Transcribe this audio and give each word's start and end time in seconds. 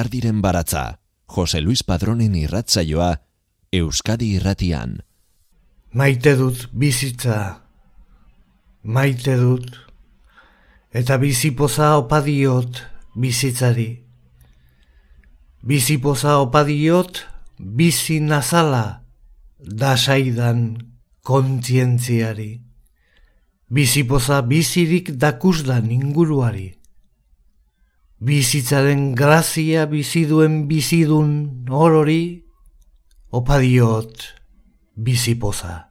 Lizardiren 0.00 0.40
baratza, 0.40 0.98
Jose 1.28 1.60
Luis 1.60 1.82
Padronen 1.84 2.32
irratzaioa, 2.34 3.18
Euskadi 3.70 4.30
irratian. 4.38 4.94
Maite 5.92 6.32
dut 6.38 6.70
bizitza, 6.72 7.60
maite 8.82 9.34
dut, 9.36 9.76
eta 10.96 11.18
bizipoza 11.20 11.90
opadiot 12.00 12.80
bizitzari. 13.12 13.90
Bizipoza 15.60 16.38
opadiot 16.40 17.26
bizi 17.60 18.22
nazala 18.24 19.04
dasaidan 19.60 20.64
kontzientziari. 21.20 22.54
Bizipoza 23.68 24.40
bizirik 24.40 25.12
dakusdan 25.20 25.92
inguruari 25.92 26.79
bizitzaren 28.20 29.14
grazia 29.16 29.86
biziduen 29.88 30.66
bizidun 30.68 31.30
horori, 31.72 32.44
opadiot 33.32 34.26
bizipoza. 34.94 35.90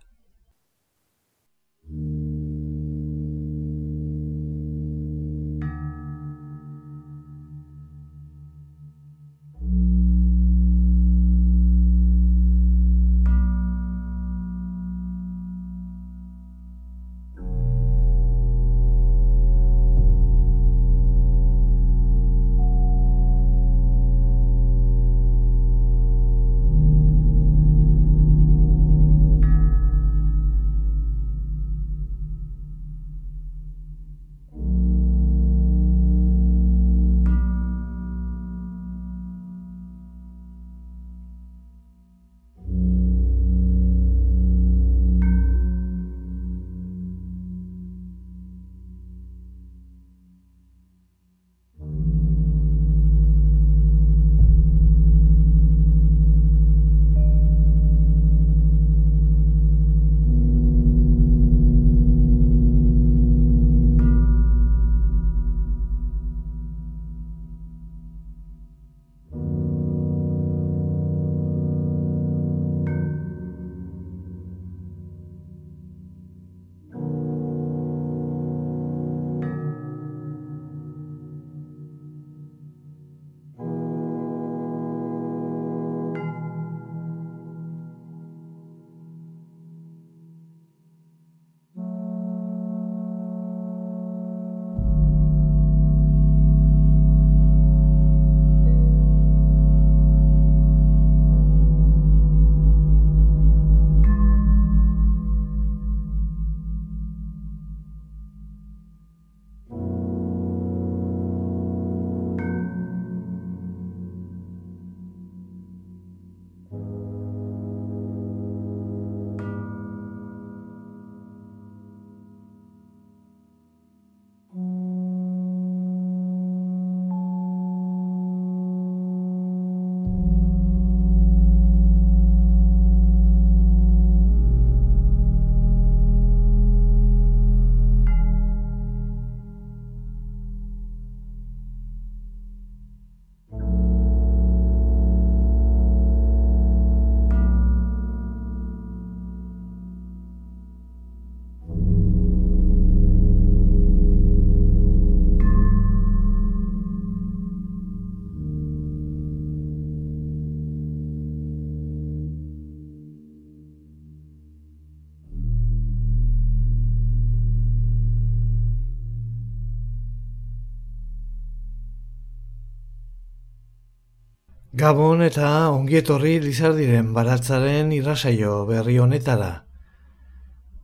Gabon 174.80 175.20
eta 175.26 175.48
ongietorri 175.76 176.38
lizardiren 176.40 177.10
baratzaren 177.12 177.90
irrasaio 177.92 178.52
berri 178.70 178.94
honetara. 179.04 179.66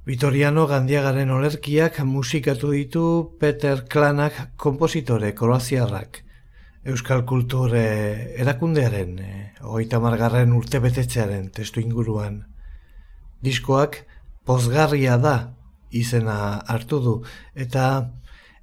Vitoriano 0.09 0.65
Gandiagaren 0.67 1.31
olerkiak 1.31 2.01
musikatu 2.03 2.73
ditu 2.73 3.05
Peter 3.39 3.85
Klanak 3.87 4.41
kompositore 4.59 5.31
kroaziarrak. 5.37 6.19
Euskal 6.83 7.23
kulture 7.29 7.85
erakundearen, 8.43 9.15
oita 9.63 10.01
margarren 10.03 10.51
urte 10.57 10.83
betetzearen 10.83 11.47
testu 11.55 11.79
inguruan. 11.79 12.41
Diskoak 13.47 14.01
pozgarria 14.43 15.15
da 15.15 15.37
izena 15.91 16.59
hartu 16.67 16.99
du 16.99 17.15
eta 17.55 17.87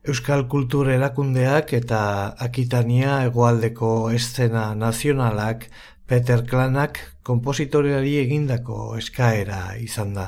Euskal 0.03 0.49
Kultur 0.51 0.89
Erakundeak 0.91 1.73
eta 1.77 2.35
Akitania 2.43 3.21
Hegoaldeko 3.23 4.11
Eszena 4.11 4.75
Nazionalak 4.75 5.69
Peter 6.11 6.43
Klanak 6.43 6.99
kompositoreari 7.23 8.17
egindako 8.19 8.97
eskaera 8.99 9.77
izan 9.79 10.17
da. 10.17 10.25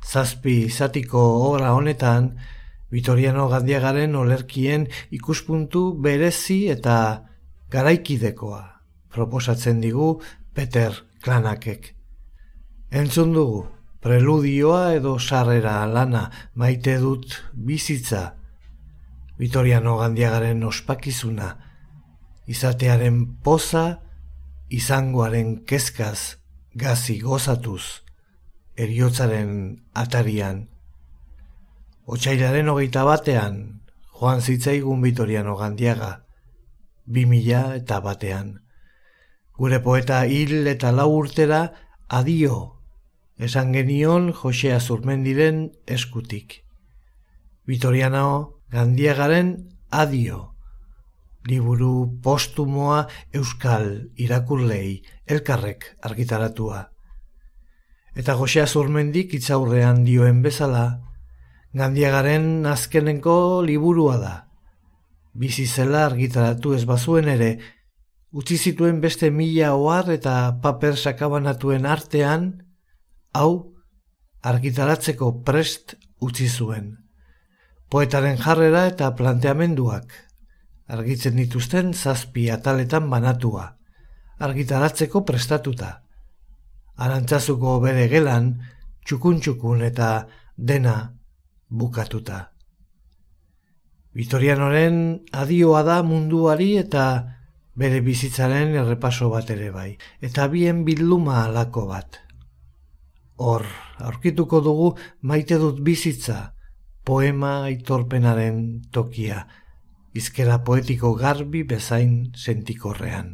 Zazpi 0.00 0.54
izatiko 0.70 1.20
obra 1.50 1.74
honetan, 1.76 2.30
Vitoriano 2.88 3.44
Gandiagaren 3.52 4.16
olerkien 4.16 4.88
ikuspuntu 5.12 5.92
berezi 6.00 6.70
eta 6.72 6.96
garaikidekoa 7.68 8.62
proposatzen 9.12 9.84
digu 9.84 10.14
Peter 10.56 10.96
Klanakek. 11.20 11.92
Entzun 12.88 13.36
dugu, 13.36 13.66
preludioa 14.00 14.94
edo 14.96 15.18
sarrera 15.18 15.84
lana 15.84 16.30
maite 16.56 16.96
dut 17.04 17.42
bizitza, 17.52 18.37
Vitoriano 19.38 19.98
Gandiagaren 20.00 20.64
ospakizuna, 20.66 21.52
izatearen 22.50 23.20
poza, 23.46 24.00
izangoaren 24.68 25.60
kezkaz, 25.62 26.42
gazi 26.74 27.20
gozatuz, 27.22 28.02
eriotzaren 28.74 29.52
atarian. 29.94 30.64
Otsailaren 32.10 32.72
hogeita 32.72 33.04
batean, 33.06 33.60
joan 34.18 34.42
zitzaigun 34.42 35.06
Vitoriano 35.06 35.54
Gandiaga, 35.56 36.24
bi 37.06 37.24
mila 37.30 37.76
eta 37.78 38.00
batean. 38.02 38.56
Gure 39.54 39.78
poeta 39.78 40.24
hil 40.26 40.66
eta 40.66 40.90
lau 40.90 41.12
urtera, 41.14 41.62
adio, 42.08 42.82
esan 43.38 43.70
genion 43.72 44.32
Josea 44.34 44.80
Zurmendiren 44.80 45.68
eskutik. 45.86 46.64
Vitoriano 47.66 48.57
Gandiagaren 48.70 49.78
adio. 49.88 50.54
liburu 51.48 52.20
postumoa 52.20 53.06
euskal 53.32 54.10
irakurlei 54.20 55.00
elkarrek 55.24 55.86
argitaratua. 56.04 56.82
Eta 58.12 58.34
goxea 58.36 58.66
zurmendik 58.66 59.32
itzaurrean 59.38 60.02
dioen 60.04 60.42
bezala, 60.44 61.00
gandiagaren 61.72 62.66
azkenenko 62.68 63.62
liburua 63.64 64.18
da. 64.20 64.34
Bizi 65.32 65.64
zela 65.64 66.04
argitaratu 66.10 66.74
ez 66.76 66.84
bazuen 66.84 67.32
ere, 67.38 67.50
utzi 68.30 68.58
zituen 68.58 69.00
beste 69.00 69.30
mila 69.30 69.72
ohar 69.80 70.12
eta 70.12 70.36
paper 70.60 71.00
sakabanatuen 71.00 71.88
artean, 71.88 72.48
hau 73.32 73.72
argitaratzeko 74.42 75.38
prest 75.48 75.96
utzi 76.20 76.52
zuen. 76.52 77.07
Poetaren 77.88 78.36
jarrera 78.36 78.82
eta 78.90 79.14
planteamenduak, 79.16 80.10
argitzen 80.92 81.38
dituzten 81.40 81.94
zazpi 81.94 82.50
ataletan 82.52 83.08
banatua, 83.08 83.64
argitaratzeko 84.44 85.22
prestatuta. 85.24 85.88
Arantzazuko 87.00 87.78
bere 87.80 88.04
gelan, 88.12 88.50
txukun-txukun 89.06 89.86
eta 89.86 90.10
dena 90.56 90.94
bukatuta. 91.68 92.42
Vitorianoren 94.18 95.00
adioa 95.32 95.80
da 95.86 96.02
munduari 96.02 96.74
eta 96.80 97.04
bere 97.78 98.02
bizitzaren 98.04 98.74
errepaso 98.82 99.30
bat 99.32 99.48
ere 99.54 99.70
bai, 99.70 99.92
eta 100.20 100.48
bien 100.52 100.84
bilduma 100.84 101.44
alako 101.46 101.86
bat. 101.88 102.20
Hor, 103.38 103.64
aurkituko 104.02 104.60
dugu 104.60 104.92
maite 105.22 105.56
dut 105.62 105.80
bizitza, 105.86 106.57
poema 107.08 107.62
aitorpenaren 107.64 108.58
tokia, 108.92 109.46
izkera 110.12 110.58
poetiko 110.60 111.14
garbi 111.16 111.62
bezain 111.64 112.34
sentikorrean. 112.36 113.30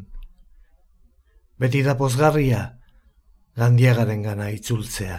Beti 1.59 1.81
da 1.83 1.97
pozgarria, 1.99 2.61
gandiagaren 3.59 4.23
gana 4.23 4.47
itzultzea, 4.55 5.19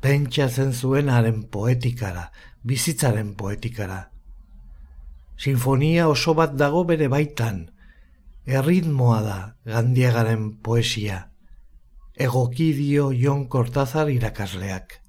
pentsatzen 0.00 0.72
zuen 0.72 1.12
haren 1.12 1.44
poetikara, 1.52 2.30
bizitzaren 2.64 3.34
poetikara. 3.36 4.00
Sinfonia 5.36 6.08
oso 6.08 6.32
bat 6.40 6.56
dago 6.56 6.86
bere 6.88 7.12
baitan, 7.12 7.66
erritmoa 8.48 9.22
da 9.28 9.38
gandiagaren 9.76 10.54
poesia, 10.64 11.26
egokidio 12.16 13.10
Jon 13.12 13.44
Kortazar 13.52 14.08
irakasleak. 14.08 15.03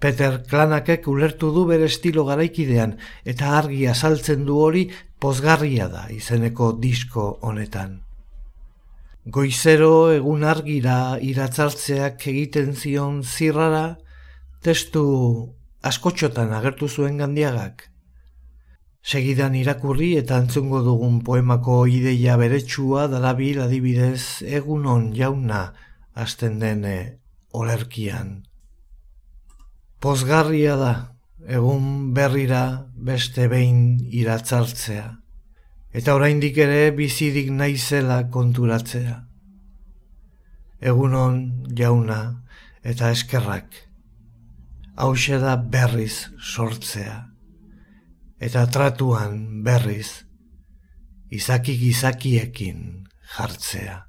Peter 0.00 0.38
Klanakek 0.48 1.06
ulertu 1.12 1.50
du 1.52 1.66
bere 1.68 1.84
estilo 1.90 2.24
garaikidean 2.24 2.94
eta 3.32 3.50
argi 3.58 3.82
azaltzen 3.86 4.46
du 4.48 4.56
hori 4.64 4.86
pozgarria 5.20 5.88
da 5.92 6.06
izeneko 6.14 6.72
disko 6.72 7.26
honetan. 7.42 7.98
Goizero 9.28 9.92
egun 10.14 10.46
argira 10.48 11.18
iratzartzeak 11.20 12.26
egiten 12.32 12.72
zion 12.72 13.20
zirrara, 13.22 13.98
testu 14.64 15.04
askotxotan 15.84 16.56
agertu 16.56 16.88
zuen 16.88 17.20
gandiagak. 17.20 17.90
Segidan 19.04 19.54
irakurri 19.56 20.14
eta 20.16 20.40
antzungo 20.40 20.80
dugun 20.84 21.20
poemako 21.24 21.84
ideia 21.88 22.36
beretsua 22.40 23.06
darabil 23.12 23.60
adibidez 23.60 24.40
egunon 24.60 25.10
jauna 25.16 25.62
hasten 26.14 26.58
dene 26.60 26.96
olerkian. 27.52 28.49
Pozgarria 30.00 30.78
da, 30.80 30.92
egun 31.44 32.14
berrira 32.16 32.88
beste 32.96 33.50
behin 33.52 33.98
iratzartzea, 34.16 35.10
eta 35.92 36.14
oraindik 36.16 36.56
ere 36.64 36.86
bizirik 36.96 37.50
naizela 37.52 38.22
konturatzea. 38.32 39.18
Egunon 40.80 41.36
jauna 41.76 42.20
eta 42.80 43.12
eskerrak, 43.12 43.76
hause 44.96 45.36
da 45.44 45.58
berriz 45.60 46.30
sortzea, 46.40 47.20
eta 48.40 48.66
tratuan 48.72 49.62
berriz 49.68 50.24
izakik 51.28 51.90
izakiekin 51.92 52.86
jartzea. 53.36 54.06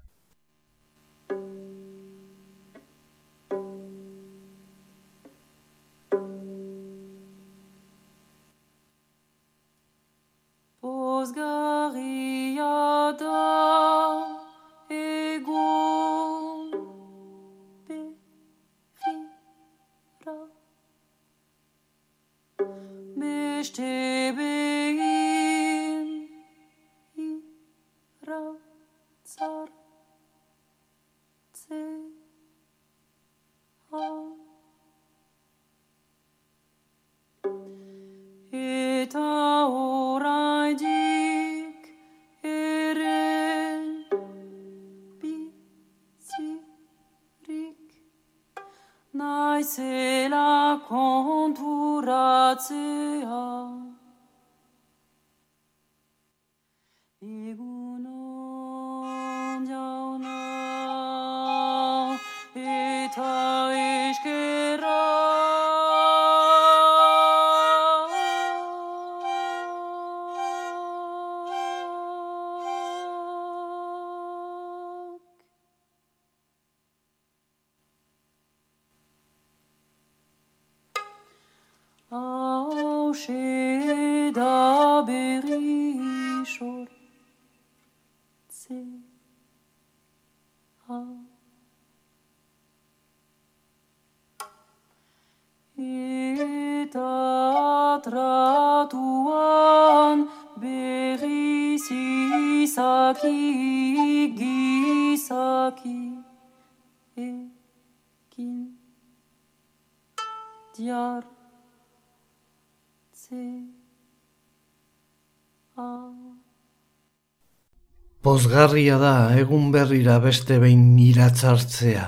Pozgarria 118.21 118.97
da 118.97 119.35
egun 119.35 119.71
berrira 119.75 120.19
beste 120.23 120.59
behin 120.63 120.97
iratzartzea, 120.99 122.07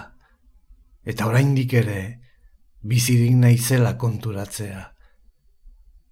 eta 1.04 1.28
oraindik 1.28 1.74
ere 1.74 2.00
bizirik 2.80 3.36
naizela 3.44 3.98
konturatzea. 3.98 4.93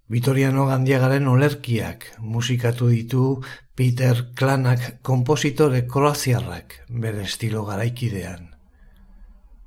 Vitoriano 0.08 0.66
Gandiagaren 0.66 1.28
olerkiak 1.28 2.06
musikatu 2.18 2.88
ditu 2.88 3.42
Peter 3.74 4.34
Klanak 4.34 5.02
kompositore 5.02 5.86
kroaziarrak 5.86 6.82
bere 6.88 7.22
estilo 7.22 7.64
garaikidean. 7.64 8.50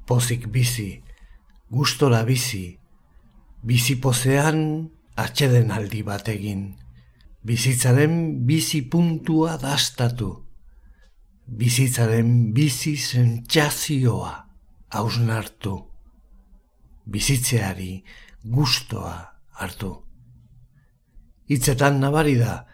Pozik 0.06 0.48
bizi, 0.48 1.04
gustora 1.70 2.24
bizi, 2.24 2.78
bizi 3.64 4.00
pozean 4.02 4.90
atxeden 5.16 5.72
aldi 5.72 6.04
bat 6.04 6.28
egin 6.30 6.76
bizitzaren 7.46 8.46
bizi 8.48 8.82
puntua 8.90 9.58
dastatu, 9.62 10.32
bizitzaren 11.46 12.54
bizi 12.54 12.96
sentsazioa 12.98 14.34
hausnartu, 14.98 15.76
bizitzeari 17.06 18.02
gustoa 18.44 19.16
hartu. 19.62 20.05
Hitzetan 21.48 22.00
nabari 22.02 22.36
da, 22.40 22.66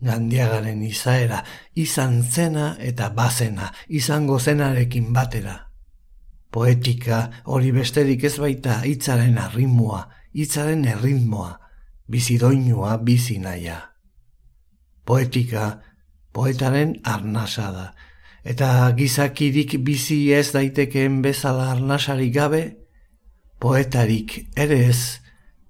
gandiagaren 0.00 0.82
izaera, 0.86 1.42
izan 1.74 2.22
zena 2.22 2.76
eta 2.78 3.10
bazena, 3.14 3.70
izango 3.88 4.38
zenarekin 4.38 5.12
batera. 5.12 5.56
Poetika 6.50 7.20
hori 7.44 7.70
besterik 7.72 8.24
ez 8.24 8.36
baita 8.42 8.80
hitzaren 8.86 9.38
arrimua, 9.38 10.08
hitzaren 10.34 10.84
erritmoa, 10.84 11.52
bizidoinua 12.10 12.96
bizi 13.06 13.38
naia. 13.38 13.78
Poetika 15.06 15.80
poetaren 16.32 16.96
arnasa 17.04 17.70
da, 17.74 17.86
eta 18.44 18.90
gizakirik 18.96 19.78
bizi 19.84 20.32
ez 20.32 20.50
daitekeen 20.54 21.20
bezala 21.22 21.70
arnasari 21.74 22.30
gabe, 22.34 22.64
poetarik 23.60 24.38
ere 24.56 24.84
ez 24.88 25.20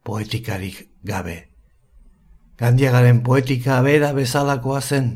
poetikarik 0.05 0.87
gabe. 1.05 1.50
Gandiagaren 2.61 3.23
poetika 3.25 3.79
bera 3.81 4.11
bezalakoa 4.13 4.81
zen, 4.81 5.07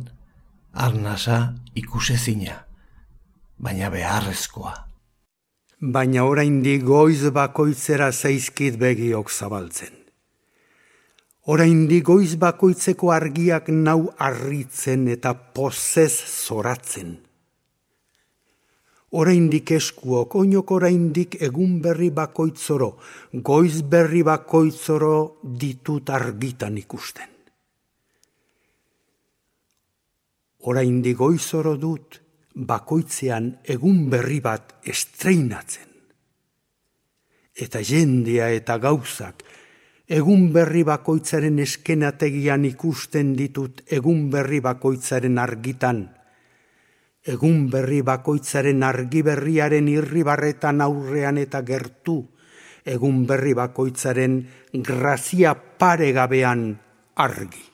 arnasa 0.73 1.53
ikusezina, 1.77 2.55
baina 3.61 3.91
beharrezkoa. 3.93 4.73
Baina 5.97 6.25
oraindik 6.25 6.87
goiz 6.89 7.29
bakoitzera 7.37 8.09
zaizkit 8.13 8.79
begiok 8.81 9.29
zabaltzen. 9.29 9.93
Oraindik 11.45 12.07
goiz 12.09 12.39
bakoitzeko 12.41 13.13
argiak 13.13 13.69
nau 13.69 14.01
harritzen 14.17 15.05
eta 15.13 15.35
pozez 15.35 16.15
zoratzen 16.17 17.19
oraindik 19.15 19.71
eskuok, 19.77 20.35
oinok 20.41 20.73
oraindik 20.75 21.37
egun 21.49 21.77
berri 21.85 22.09
bakoitzoro, 22.11 22.89
goiz 23.47 23.85
berri 23.87 24.25
bakoitzoro 24.27 25.15
ditut 25.61 26.11
argitan 26.11 26.81
ikusten. 26.83 27.34
Oraindik 30.65 31.19
goizoro 31.19 31.75
dut 31.77 32.21
bakoitzean 32.55 33.51
egun 33.75 34.07
berri 34.11 34.39
bat 34.41 34.79
estreinatzen. 34.89 35.91
Eta 37.55 37.83
jendea 37.85 38.49
eta 38.57 38.79
gauzak, 38.83 39.43
egun 40.09 40.49
berri 40.55 40.83
bakoitzaren 40.89 41.59
eskenategian 41.63 42.65
ikusten 42.65 43.35
ditut 43.37 43.83
egun 43.99 44.31
berri 44.33 44.61
bakoitzaren 44.65 45.39
argitan, 45.39 46.01
egun 47.25 47.69
berri 47.73 48.01
bakoitzaren 48.05 48.83
argi 48.83 49.23
berriaren 49.27 49.89
irribarretan 49.89 50.81
aurrean 50.81 51.39
eta 51.45 51.61
gertu, 51.61 52.19
egun 52.85 53.25
berri 53.27 53.55
bakoitzaren 53.57 54.41
grazia 54.73 55.55
paregabean 55.55 56.67
argi. 57.17 57.65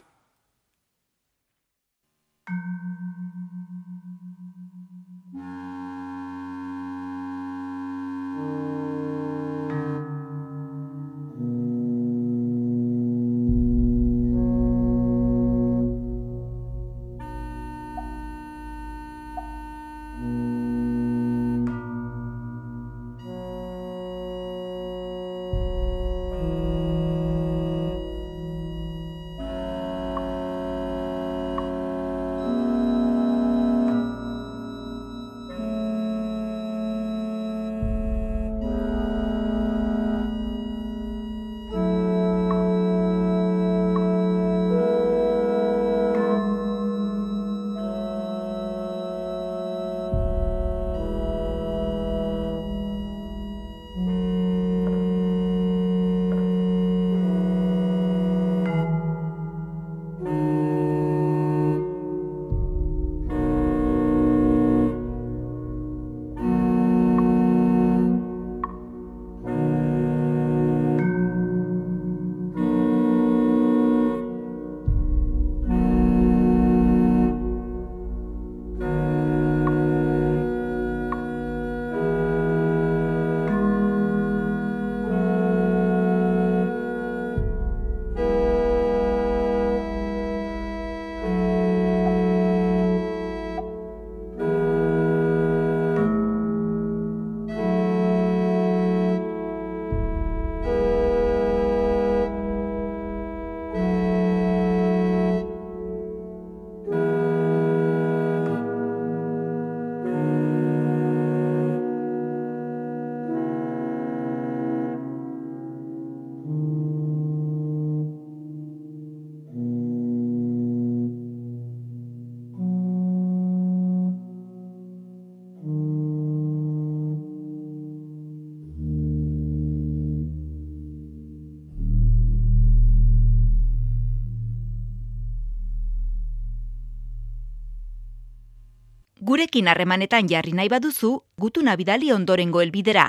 Gurekin 139.40 139.70
harremanetan 139.73 140.26
jarri 140.28 140.50
nahi 140.52 140.68
baduzu, 140.68 141.11
gutuna 141.40 141.73
bidali 141.80 142.11
ondorengo 142.12 142.61
helbidera. 142.61 143.04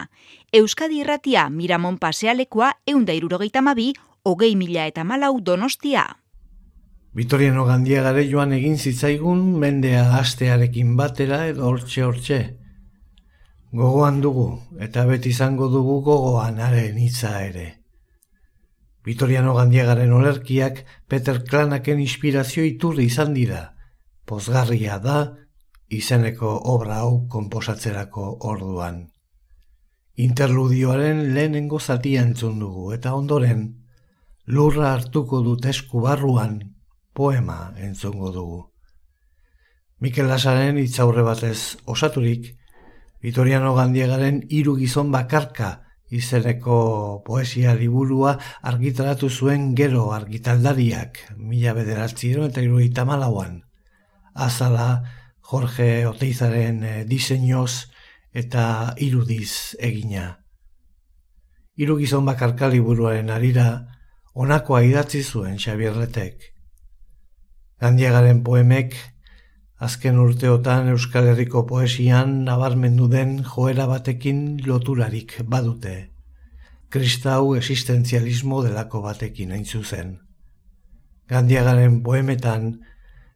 Euskadi 0.55 1.01
Irratia 1.01 1.49
Miramon 1.51 1.97
pasealekoa 1.99 2.69
eunda 2.87 3.11
irurogeita 3.11 3.59
mabi, 3.59 3.89
hogei 4.23 4.55
mila 4.55 4.85
eta 4.87 5.03
malau 5.03 5.41
donostia. 5.49 6.05
Vitoriano 7.11 7.65
Gandiagare 7.67 8.23
joan 8.29 8.55
egin 8.55 8.79
zitzaigun 8.79 9.41
mendea 9.59 10.05
astearekin 10.21 10.95
batera 10.95 11.41
edo 11.49 11.67
hortxe 11.67 12.07
hortxe. 12.07 12.39
Gogoan 13.75 14.23
dugu 14.23 14.47
eta 14.79 15.03
beti 15.11 15.35
izango 15.35 15.67
dugu 15.67 15.99
gogoan 16.07 16.63
haren 16.63 16.95
hitza 16.97 17.33
ere. 17.43 17.67
Vitoriano 19.03 19.59
Gandiagaren 19.59 20.15
olerkiak 20.15 20.85
Peter 21.09 21.43
Klanaken 21.43 21.99
inspirazio 21.99 22.63
iturri 22.63 23.11
izan 23.11 23.35
dira. 23.35 23.65
Pozgarria 24.23 24.95
da, 25.03 25.19
izeneko 25.91 26.51
obra 26.73 27.01
hau 27.03 27.27
konposatzerako 27.27 28.25
orduan. 28.47 29.03
Interludioaren 30.15 31.33
lehenengo 31.35 31.79
zatia 31.79 32.23
entzun 32.23 32.59
dugu 32.63 32.91
eta 32.95 33.13
ondoren 33.17 33.65
lurra 34.45 34.93
hartuko 34.93 35.41
dut 35.43 35.65
esku 35.65 36.01
barruan 36.07 36.57
poema 37.13 37.73
entzungo 37.77 38.31
dugu. 38.31 38.61
Mikel 39.99 40.27
Lasaren 40.31 40.79
itzaurre 40.81 41.21
batez 41.21 41.77
osaturik, 41.85 42.55
Vitoriano 43.21 43.75
Gandiegaren 43.75 44.41
hiru 44.49 44.73
gizon 44.79 45.11
bakarka 45.13 45.71
izeneko 46.09 46.77
poesia 47.25 47.75
liburua 47.77 48.31
argitaratu 48.71 49.29
zuen 49.29 49.75
gero 49.77 50.07
argitaldariak 50.15 51.19
mila 51.37 51.75
bederatziro 51.77 52.47
eta 52.49 52.63
iruita 52.65 53.05
malauan. 53.05 53.61
Azala, 54.33 54.87
Jorge 55.51 56.07
Oteizaren 56.07 56.77
e, 56.83 56.91
diseinoz 57.03 57.91
eta 58.31 58.95
irudiz 59.03 59.75
egina. 59.83 60.37
Hiru 61.75 61.97
gizon 61.99 62.23
bakarka 62.23 62.69
liburuaren 62.71 63.27
arira 63.35 63.65
honakoa 64.31 64.79
idatzi 64.87 65.23
zuen 65.23 65.57
Xabierretek. 65.59 66.45
Gandiagaren 67.83 68.39
poemek, 68.47 68.95
azken 69.75 70.21
urteotan 70.23 70.87
Euskal 70.93 71.27
Herriko 71.33 71.65
poesian 71.67 72.45
nabarmendu 72.47 73.09
den 73.11 73.41
joera 73.43 73.89
batekin 73.91 74.61
loturarik 74.63 75.35
badute. 75.43 75.95
Kristau 76.91 77.57
existenzialismo 77.57 78.63
delako 78.63 79.03
batekin 79.03 79.51
hain 79.51 79.67
zuzen. 79.67 80.15
Gandiagaren 81.27 81.99
poemetan, 82.07 82.71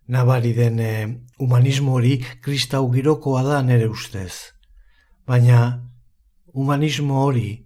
nabari 0.07 0.53
den 0.53 0.79
eh, 0.79 1.07
humanismo 1.39 1.93
hori 1.97 2.19
kristau 2.41 2.89
girokoa 2.91 3.43
da 3.43 3.61
nere 3.61 3.87
ustez. 3.89 4.53
Baina 5.25 5.59
humanismo 6.53 7.23
hori 7.25 7.65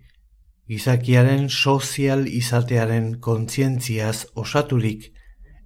gizakiaren 0.69 1.49
sozial 1.49 2.27
izatearen 2.27 3.19
kontzientziaz 3.19 4.25
osaturik 4.35 5.09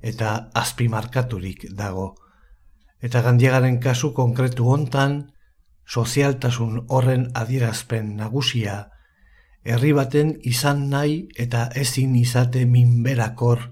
eta 0.02 0.50
azpimarkaturik 0.54 1.68
dago. 1.78 2.16
Eta 3.04 3.22
gandiagaren 3.22 3.80
kasu 3.84 4.14
konkretu 4.16 4.70
hontan, 4.72 5.34
sozialtasun 5.86 6.86
horren 6.88 7.28
adierazpen 7.36 8.16
nagusia, 8.16 8.88
herri 9.64 9.92
baten 9.96 10.38
izan 10.44 10.88
nahi 10.90 11.28
eta 11.40 11.68
ezin 11.80 12.16
izate 12.16 12.66
minberakor 12.66 13.68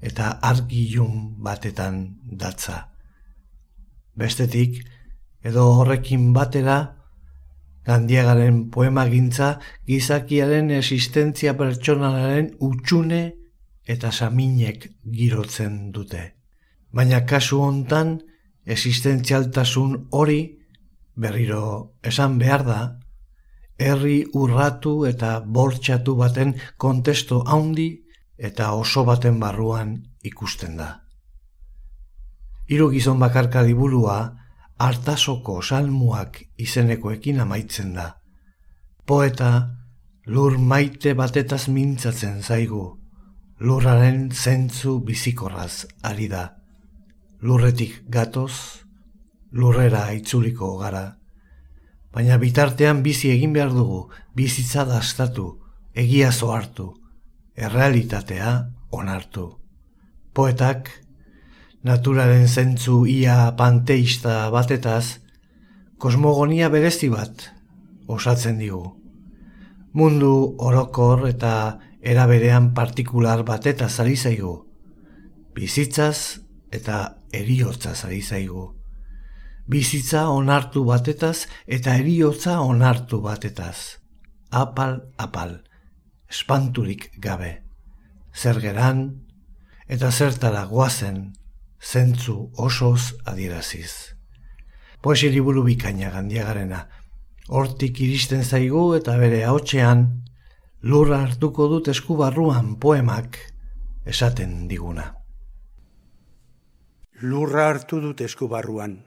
eta 0.00 0.36
argilun 0.42 1.36
batetan 1.42 2.18
datza. 2.22 2.90
Bestetik, 4.16 4.82
edo 5.44 5.64
horrekin 5.78 6.32
batera, 6.32 6.96
gandiagaren 7.86 8.68
poema 8.70 9.06
gintza 9.06 9.58
gizakiaren 9.86 10.70
existentzia 10.74 11.54
pertsonalaren 11.56 12.50
utxune 12.60 13.22
eta 13.86 14.10
saminek 14.10 14.88
girotzen 15.04 15.92
dute. 15.94 16.22
Baina 16.90 17.22
kasu 17.26 17.60
hontan, 17.62 18.18
existentzialtasun 18.66 20.08
hori, 20.10 20.40
berriro 21.14 21.92
esan 22.02 22.38
behar 22.38 22.64
da, 22.66 22.80
herri 23.78 24.24
urratu 24.34 25.04
eta 25.06 25.38
bortxatu 25.40 26.16
baten 26.16 26.56
kontesto 26.76 27.42
haundi 27.46 28.05
eta 28.38 28.72
oso 28.72 29.04
baten 29.04 29.40
barruan 29.40 29.96
ikusten 30.22 30.76
da. 30.76 30.88
Hiru 32.68 32.90
gizon 32.90 33.18
bakarka 33.18 33.62
liburua 33.62 34.18
hartasoko 34.78 35.62
salmuak 35.62 36.42
izenekoekin 36.58 37.40
amaitzen 37.40 37.94
da. 37.94 38.06
Poeta 39.06 39.50
lur 40.26 40.58
maite 40.58 41.14
batetaz 41.14 41.68
mintzatzen 41.70 42.42
zaigu, 42.42 42.98
lurraren 43.60 44.30
zentzu 44.32 44.98
bizikorraz 45.06 45.86
ari 46.02 46.28
da. 46.28 46.48
Lurretik 47.40 48.02
gatoz, 48.10 48.82
lurrera 49.52 50.10
itzuliko 50.12 50.76
gara. 50.80 51.16
Baina 52.12 52.38
bitartean 52.42 53.02
bizi 53.04 53.30
egin 53.30 53.52
behar 53.52 53.70
dugu, 53.70 54.08
bizitza 54.34 54.84
dastatu, 54.88 55.60
egia 55.94 56.32
zoartu, 56.32 56.94
errealitatea 57.56 58.68
onartu. 58.92 59.48
Poetak, 60.34 60.90
naturaren 61.82 62.48
zentzu 62.48 63.04
ia 63.08 63.52
panteista 63.56 64.50
batetaz, 64.52 65.18
kosmogonia 65.98 66.68
berezi 66.68 67.08
bat 67.08 67.48
osatzen 68.06 68.58
digu. 68.60 68.84
Mundu 69.96 70.56
orokor 70.60 71.24
eta 71.28 71.52
eraberean 72.04 72.72
partikular 72.74 73.42
batetaz 73.48 73.94
ari 74.04 74.16
zaigu. 74.16 74.56
Bizitzaz 75.56 76.42
eta 76.70 77.16
eriotzaz 77.32 78.04
ari 78.04 78.20
zaigu. 78.20 78.74
Bizitza 79.66 80.28
onartu 80.28 80.84
batetaz 80.84 81.46
eta 81.66 81.96
eriotza 81.96 82.60
onartu 82.60 83.22
batetaz. 83.24 83.98
Apal, 84.52 85.00
apal 85.18 85.56
espanturik 86.30 87.10
gabe. 87.18 87.62
Zer 88.34 88.60
geran, 88.60 89.26
eta 89.88 90.10
zertara 90.10 90.64
guazen, 90.66 91.32
zentzu 91.80 92.50
osoz 92.56 93.14
adieraziz. 93.24 94.16
Poesi 95.02 95.30
liburu 95.30 95.62
bikaina 95.64 96.10
gandiagarena, 96.10 96.86
hortik 97.48 98.00
iristen 98.00 98.42
zaigu 98.44 98.94
eta 98.96 99.16
bere 99.20 99.44
haotxean, 99.46 100.06
lurra 100.82 101.22
hartuko 101.22 101.68
dut 101.70 101.88
eskubarruan 101.88 102.74
poemak 102.82 103.38
esaten 104.04 104.66
diguna. 104.68 105.14
Lurra 107.22 107.68
hartu 107.70 108.00
dut 108.00 108.20
eskubarruan, 108.20 108.98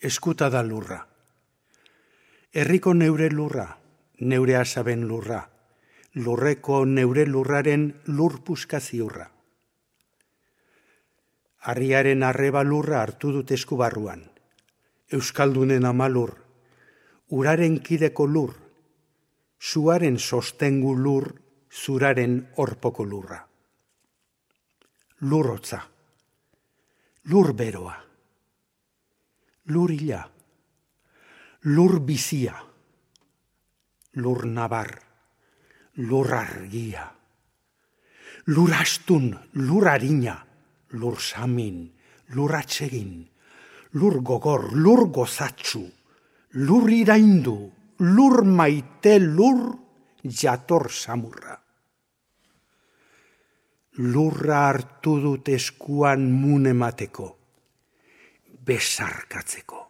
eskuta 0.00 0.48
da 0.50 0.62
lurra. 0.62 1.02
Herriko 2.52 2.94
neure 2.94 3.28
lurra, 3.30 3.66
neure 4.20 4.56
asaben 4.56 5.04
lurra, 5.06 5.49
lurreko 6.14 6.84
neure 6.84 7.26
lurraren 7.26 8.02
lurpuska 8.06 8.80
ziurra. 8.80 9.30
Arriaren 11.70 12.22
arreba 12.22 12.62
lurra 12.64 13.02
hartu 13.02 13.32
dut 13.32 13.50
eskubarruan, 13.52 14.24
Euskaldunen 15.10 15.84
amalur, 15.84 16.32
uraren 17.28 17.80
kideko 17.82 18.26
lur, 18.26 18.54
zuaren 19.60 20.18
sostengu 20.18 20.94
lur, 20.96 21.34
zuraren 21.70 22.48
orpoko 22.56 23.04
lurra. 23.04 23.40
Lurrotza, 25.20 25.82
lur 27.24 27.52
beroa, 27.54 27.96
lur 29.66 29.92
ila, 29.92 30.24
lur 31.62 32.00
bizia, 32.00 32.56
lur 34.14 34.46
nabar, 34.46 35.09
lur 36.00 36.32
argia. 36.34 37.04
Lur 38.46 38.72
astun, 38.72 39.34
lur 39.52 39.86
harina, 39.88 40.36
lur 40.96 41.20
samin, 41.20 41.84
lur 42.34 42.54
atsegin, 42.56 43.28
lur 43.92 44.20
gogor, 44.22 44.72
lur 44.72 45.10
gozatsu, 45.12 45.84
lur 46.64 46.88
iraindu, 46.90 47.70
lur 47.98 48.42
maite, 48.44 49.18
lur 49.20 49.76
jator 50.24 50.88
samurra. 50.90 51.58
Lurra 54.00 54.64
hartu 54.70 55.18
dut 55.20 55.50
eskuan 55.52 56.30
munemateko, 56.32 57.28
besarkatzeko, 58.64 59.80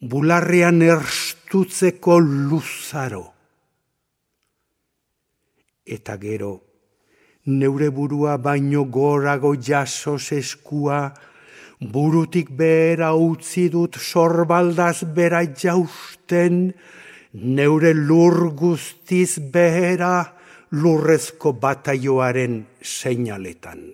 bularrean 0.00 0.82
erstutzeko 0.82 2.18
luzaro, 2.18 3.35
eta 5.86 6.16
gero, 6.18 6.60
neure 7.46 7.90
burua 7.94 8.36
baino 8.42 8.84
gorago 8.84 9.54
jasos 9.54 10.32
eskua, 10.34 11.14
burutik 11.80 12.50
behera 12.50 13.12
utzi 13.14 13.68
dut 13.70 13.98
sorbaldaz 14.00 15.04
bera 15.14 15.44
jausten, 15.46 16.72
neure 17.32 17.92
lur 17.94 18.50
guztiz 18.56 19.38
behera 19.38 20.32
lurrezko 20.72 21.52
bataioaren 21.52 22.64
seinaletan. 22.82 23.84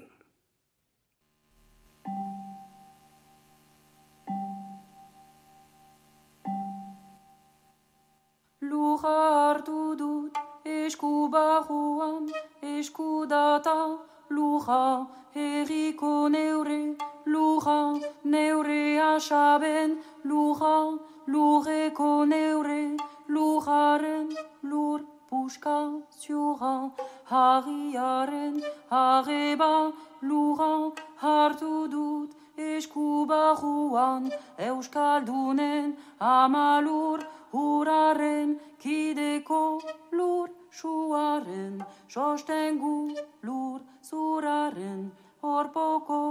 Lura 8.63 9.19
hartu 9.51 9.83
dut 9.99 10.42
esku 10.65 11.29
barruan, 11.29 12.29
esku 12.63 13.27
data, 13.29 13.99
luja, 14.31 15.07
herriko 15.35 16.29
neure, 16.29 16.97
luja, 17.27 18.01
neure 18.25 18.99
asaben, 19.01 19.99
luja, 20.25 20.99
lurreko 21.27 22.25
neure, 22.25 22.97
lujaren, 23.29 24.29
lur 24.63 25.05
puska, 25.29 26.01
ziura, 26.21 26.93
harriaren, 27.31 28.63
harreba, 28.91 29.93
lura, 30.23 30.93
hartu 31.21 31.89
dut, 31.89 32.31
esku 32.57 33.27
barruan, 33.27 34.31
euskaldunen, 34.59 35.97
amalur, 36.21 37.27
huraren, 37.53 38.59
kideko, 38.83 39.81
lur, 40.13 40.49
suaren, 40.71 41.85
sostengu, 42.09 43.15
lur, 43.43 43.81
zuraren, 44.03 45.11
orpoko, 45.43 46.23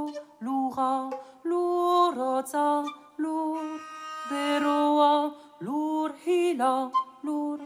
lura, 0.41 0.93
lurotza, 1.45 2.83
lur, 3.17 3.79
beroa, 4.29 5.33
lur 5.61 6.09
hila, 6.25 6.91
lur, 7.23 7.59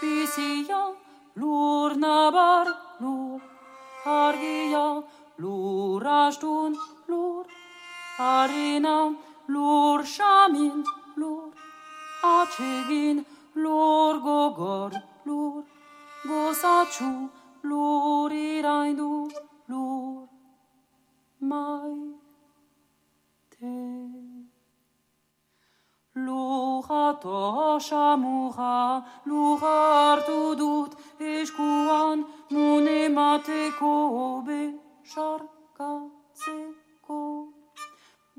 bizia, 0.00 0.82
lur 1.36 1.90
nabar, 2.04 2.66
lur, 3.00 3.40
argia, 4.06 4.86
lur 5.38 6.02
astun, 6.22 6.74
lur, 7.08 7.44
harina, 8.18 8.98
lur 9.48 10.02
xamin, 10.16 10.82
lur 11.16 11.45
atsegin, 12.22 13.24
lur 13.54 14.20
gogor, 14.20 14.92
lur 15.24 15.64
gozatxu, 16.28 17.30
lur 17.62 18.30
iraindu, 18.30 19.30
lur 19.68 20.28
maite. 21.40 22.16
Luja 26.14 27.14
tosa 27.22 28.16
muja, 28.16 29.02
luja 29.26 29.76
hartu 29.96 30.56
dut 30.60 30.92
eskuan, 31.20 32.24
mune 32.50 33.08
mateko 33.16 33.94
besarkatzeko. 34.46 37.20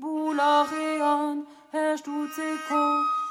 Bulagean 0.00 1.36
estutzeko 1.72 2.82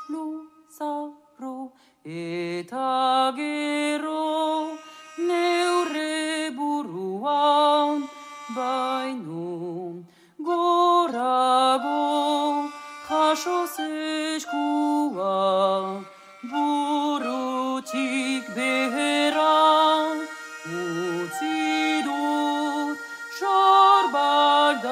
luzaro, 0.09 1.71
eta 2.03 3.33
gero 3.35 4.77
neurre 5.17 6.51
buruan, 6.55 8.07
baino 8.55 9.47
gorago 10.47 12.03
jaso 13.09 13.59
zeskua 13.75 15.35
burutik 16.51 18.43
behera 18.57 19.57
utzi 20.81 21.59
dut 22.07 22.97
sorbaldaz 23.39 24.89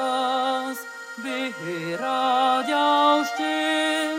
behera 1.24 2.20
jausten 2.72 4.15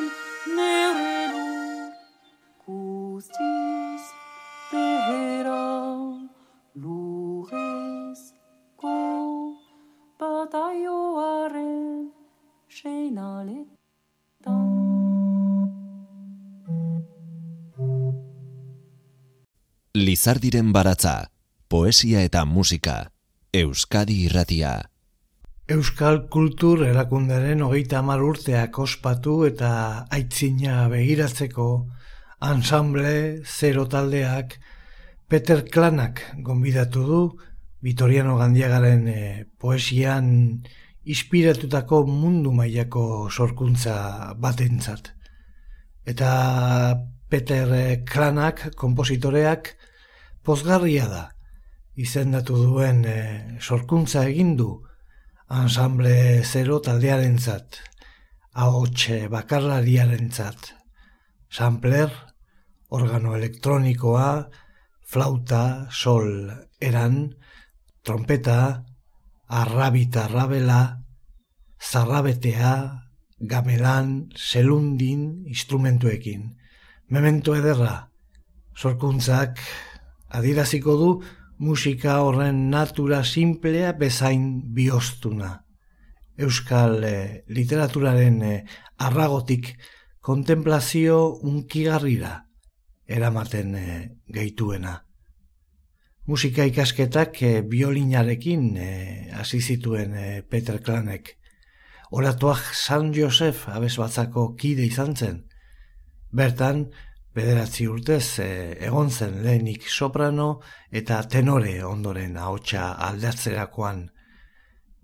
Lizardiren 20.27 20.73
baratza, 20.75 21.29
poesia 21.71 22.19
eta 22.27 22.41
musika, 22.43 23.13
Euskadi 23.55 24.17
irratia. 24.25 24.71
Euskal 25.71 26.17
Kultur 26.27 26.83
erakundaren 26.83 27.63
hogeita 27.63 28.01
hamar 28.01 28.25
urteak 28.27 28.75
ospatu 28.83 29.37
eta 29.47 29.69
aitzina 30.11 30.89
begiratzeko 30.91 31.69
ensamble 32.49 33.13
zero 33.45 33.87
taldeak 33.87 34.57
Peter 35.31 35.63
Klanak 35.63 36.19
gonbidatu 36.43 37.07
du 37.07 37.23
Vitoriano 37.79 38.35
Gandiagaren 38.35 39.07
eh, 39.07 39.47
poesian 39.57 40.29
inspiratutako 41.05 42.03
mundu 42.11 42.51
mailako 42.51 43.29
sorkuntza 43.31 44.33
batentzat. 44.35 45.13
Eta 46.03 46.29
Peter 47.29 47.77
eh, 47.79 48.03
Klanak, 48.03 48.73
kompositoreak, 48.75 49.77
pozgarria 50.47 51.07
da. 51.11 51.23
Izendatu 51.99 52.55
duen 52.61 53.01
eh, 53.09 53.57
sorkuntza 53.59 54.23
egin 54.29 54.53
du 54.55 54.69
ensamble 55.51 56.43
zero 56.47 56.77
taldearentzat, 56.83 57.79
ahotxe 58.63 59.25
bakarlariarentzat, 59.31 60.69
sampler, 61.51 62.11
organo 62.95 63.33
elektronikoa, 63.35 64.29
flauta, 65.07 65.87
sol, 65.91 66.29
eran, 66.79 67.17
trompeta, 68.03 68.85
arrabita 69.47 70.25
arrabela, 70.27 70.81
zarrabetea, 71.79 72.73
gamelan, 73.39 74.29
selundin, 74.35 75.43
instrumentuekin. 75.47 76.49
Memento 77.11 77.55
ederra, 77.55 78.09
sorkuntzak 78.75 79.63
adiraziko 80.29 80.95
du 80.97 81.11
musika 81.57 82.19
horren 82.21 82.69
natura 82.69 83.23
simplea 83.23 83.93
bezain 83.93 84.61
bihoztuna. 84.73 85.63
Euskal 86.37 87.03
eh, 87.03 87.43
literaturaren 87.49 88.41
eh, 88.45 88.65
arragotik 88.97 89.73
kontemplazio 90.21 91.33
unkigarrira 91.41 92.43
eramaten 93.07 93.75
eh, 93.75 94.09
gaituena. 94.29 95.01
Musika 96.27 96.67
ikasketak 96.67 97.41
eh, 97.41 97.61
biolinarekin 97.63 98.77
hasi 99.33 99.61
zituen 99.61 100.13
Peter 100.49 100.81
Klanek. 100.83 101.37
Oratuak 102.11 102.61
San 102.75 103.13
Josef 103.15 103.65
abesbatzako 103.67 104.53
kide 104.55 104.85
izan 104.85 105.15
zen. 105.15 105.41
Bertan, 106.31 106.85
bederatzi 107.37 107.85
urtez 107.85 108.39
eh, 108.41 108.77
egon 108.87 109.11
zen 109.11 109.41
lehenik 109.45 109.85
soprano 109.93 110.59
eta 110.89 111.19
tenore 111.29 111.83
ondoren 111.85 112.37
ahotsa 112.37 112.93
aldatzerakoan. 113.07 114.07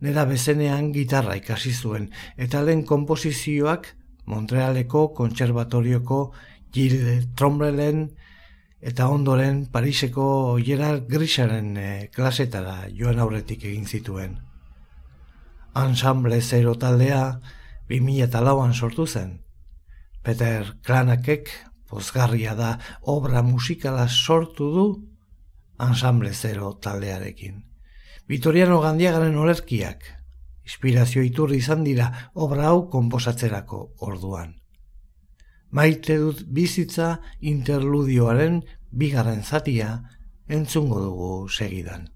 Nera 0.04 0.26
bezenean 0.28 0.90
gitarra 0.96 1.36
ikasi 1.38 1.74
zuen 1.74 2.10
eta 2.38 2.64
lehen 2.66 2.86
konposizioak 2.90 3.94
Montrealeko 4.26 5.10
kontserbatorioko 5.18 6.20
Gilles 6.74 7.28
Trombelen 7.36 8.06
eta 8.82 9.10
ondoren 9.12 9.66
Pariseko 9.72 10.26
Gerard 10.64 11.06
Grisaren 11.12 11.76
eh, 11.78 12.08
klasetara 12.16 12.88
joan 12.96 13.20
aurretik 13.20 13.68
egin 13.68 13.86
zituen. 13.86 14.40
Ensemble 15.84 16.42
zero 16.42 16.74
taldea 16.80 17.22
2004an 17.92 18.74
sortu 18.74 19.06
zen. 19.08 19.38
Peter 20.24 20.74
Kranakek 20.82 21.52
pozgarria 21.94 22.56
da 22.58 22.72
obra 23.02 23.44
musikala 23.46 24.08
sortu 24.10 24.70
du 24.74 24.86
ensemble 25.80 26.34
zero 26.34 26.74
taldearekin. 26.82 27.62
Vitoriano 28.28 28.80
Gandiagaren 28.82 29.38
olerkiak, 29.38 30.06
inspirazio 30.66 31.22
iturri 31.28 31.60
izan 31.62 31.84
dira 31.86 32.08
obra 32.34 32.72
hau 32.72 32.88
konposatzerako 32.90 33.82
orduan. 34.08 34.56
Maite 35.70 36.18
dut 36.22 36.44
bizitza 36.50 37.18
interludioaren 37.42 38.62
bigarren 38.90 39.44
zatia 39.44 39.92
entzungo 40.48 41.02
dugu 41.02 41.32
segidan. 41.50 42.13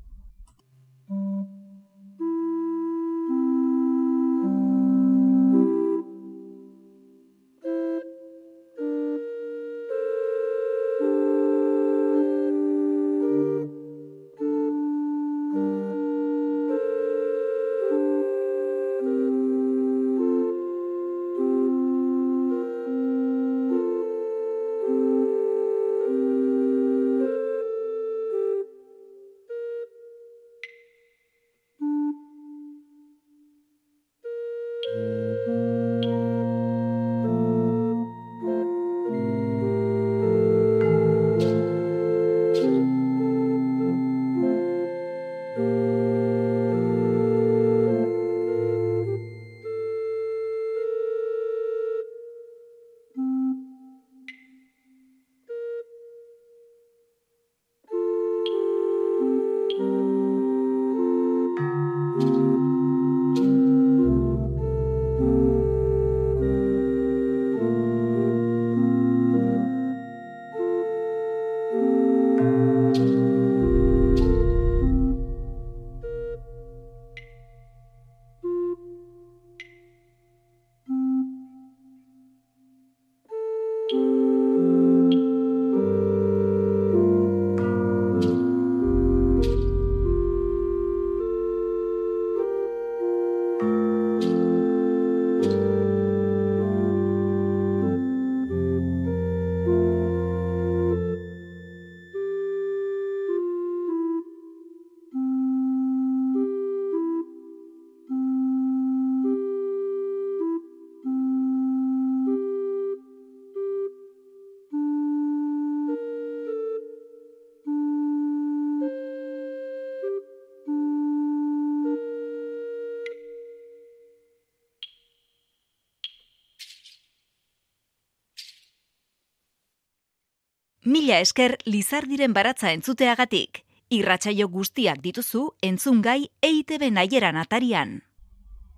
Mila 131.07 131.21
esker 131.23 131.53
Lizardiren 131.63 132.33
baratza 132.35 132.73
entzuteagatik. 132.75 133.61
Irratsaio 133.95 134.49
guztiak 134.51 134.97
dituzu 134.99 135.43
entzungai 135.63 136.17
EITB 136.43 136.89
naieran 136.91 137.37
atarian. 137.39 137.93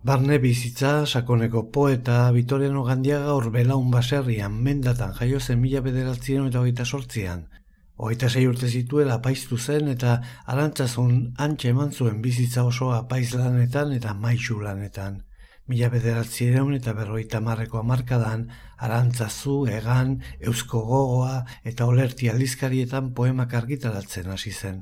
Barne 0.05 0.37
bizitza, 0.43 0.91
sakoneko 1.07 1.63
poeta, 1.73 2.19
Vitoriano 2.35 2.83
Gandiaga 2.85 3.33
orbelaun 3.33 3.89
baserrian, 3.89 4.59
mendatan 4.67 5.15
jaio 5.17 5.39
zen 5.39 5.57
mila 5.63 5.81
bederatzien 5.81 6.45
eta 6.51 6.61
hogeita 6.61 6.85
sortzian. 6.85 7.47
Hogeita 7.97 8.29
sei 8.29 8.45
urte 8.51 8.69
zituela 8.69 9.17
apaiztu 9.17 9.57
zen 9.57 9.89
eta 9.95 10.19
arantzazun 10.45 11.33
antxe 11.47 11.73
eman 11.73 11.89
zuen 11.97 12.21
bizitza 12.21 12.67
oso 12.73 12.91
apaiz 12.99 13.33
lanetan 13.33 13.97
eta 13.97 14.13
maixu 14.13 14.61
lanetan. 14.61 15.23
Mila 15.69 15.91
bederatzireun 15.93 16.73
eta 16.73 16.95
berroita 16.97 17.39
marreko 17.45 17.77
amarkadan, 17.83 18.47
arantzazu, 18.85 19.67
egan, 19.69 20.15
eusko 20.51 20.79
gogoa 20.87 21.43
eta 21.71 21.85
olerti 21.85 22.29
aldizkarietan 22.31 23.11
poemak 23.19 23.53
argitaratzen 23.59 24.31
hasi 24.33 24.49
zen. 24.49 24.79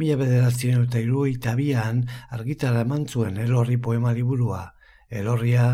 Mila 0.00 0.16
bederatzireun 0.16 0.86
eta 0.86 1.02
iruita 1.04 1.52
bian 1.58 2.06
argitara 2.38 2.86
eman 2.86 3.04
zuen 3.04 3.36
elorri 3.36 3.76
poema 3.76 4.14
liburua. 4.16 4.62
Elorria, 5.10 5.66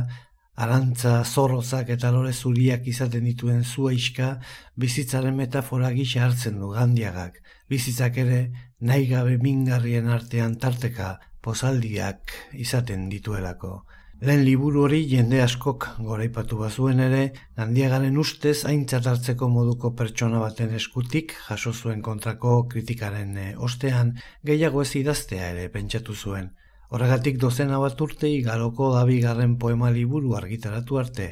arantza, 0.66 1.20
zorrozak 1.22 1.92
eta 1.94 2.10
lore 2.10 2.32
zuriak 2.32 2.88
izaten 2.90 3.22
dituen 3.30 3.62
zuaiska, 3.62 4.32
bizitzaren 4.74 5.36
metafora 5.38 5.92
gisa 5.94 6.24
hartzen 6.24 6.58
du 6.58 6.72
gandiagak. 6.74 7.38
Bizitzak 7.70 8.18
ere, 8.24 8.40
nahi 8.80 9.06
gabe 9.14 9.38
mingarrien 9.38 10.10
artean 10.10 10.58
tarteka, 10.58 11.20
pozaldiak 11.40 12.34
izaten 12.66 13.06
dituelako. 13.14 13.76
Lehen 14.24 14.46
liburu 14.46 14.80
hori 14.86 15.02
jende 15.10 15.42
askok 15.44 15.86
goraipatu 16.00 16.56
bazuen 16.56 17.00
ere, 17.06 17.24
gandiagaren 17.60 18.14
ustez 18.16 18.62
aintzat 18.70 19.08
hartzeko 19.10 19.48
moduko 19.52 19.90
pertsona 19.98 20.38
baten 20.40 20.70
eskutik 20.78 21.34
jaso 21.48 21.72
zuen 21.74 22.00
kontrako 22.06 22.52
kritikaren 22.70 23.36
eh, 23.42 23.50
ostean 23.68 24.14
gehiago 24.50 24.80
ez 24.86 24.94
idaztea 25.02 25.50
ere 25.50 25.66
pentsatu 25.74 26.14
zuen. 26.14 26.48
Horregatik 26.88 27.36
dozena 27.42 27.82
bat 27.82 28.00
urte 28.00 28.30
igaroko 28.32 28.88
dabigarren 28.94 29.58
poema 29.58 29.90
liburu 29.90 30.32
argitaratu 30.38 30.96
arte. 31.02 31.26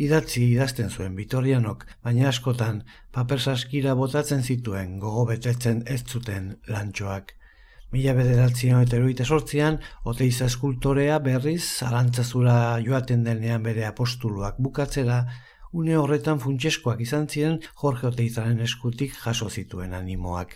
Idatzi 0.00 0.46
idazten 0.46 0.88
zuen 0.88 1.20
Vitorianok, 1.20 1.84
baina 2.02 2.30
askotan 2.30 2.80
paper 3.12 3.40
saskira 3.40 3.92
botatzen 4.00 4.40
zituen 4.40 4.96
gogo 5.04 5.26
betetzen 5.34 5.84
ez 5.84 6.00
zuten 6.06 6.54
lantxoak. 6.72 7.34
Mila 7.90 8.12
bederatzion 8.14 8.84
eta 8.84 8.94
eruita 9.00 9.24
sortzian, 9.26 9.80
oteiza 10.10 10.46
eskultorea 10.46 11.16
berriz, 11.24 11.82
arantzazura 11.82 12.52
joaten 12.84 13.24
denean 13.26 13.64
bere 13.64 13.82
apostuluak 13.88 14.60
bukatzera, 14.66 15.24
une 15.72 15.96
horretan 15.98 16.38
funtseskoak 16.44 17.02
izan 17.02 17.26
ziren 17.26 17.56
Jorge 17.80 18.06
Oteizaren 18.06 18.60
eskutik 18.66 19.16
jaso 19.24 19.48
zituen 19.50 19.96
animoak. 19.98 20.54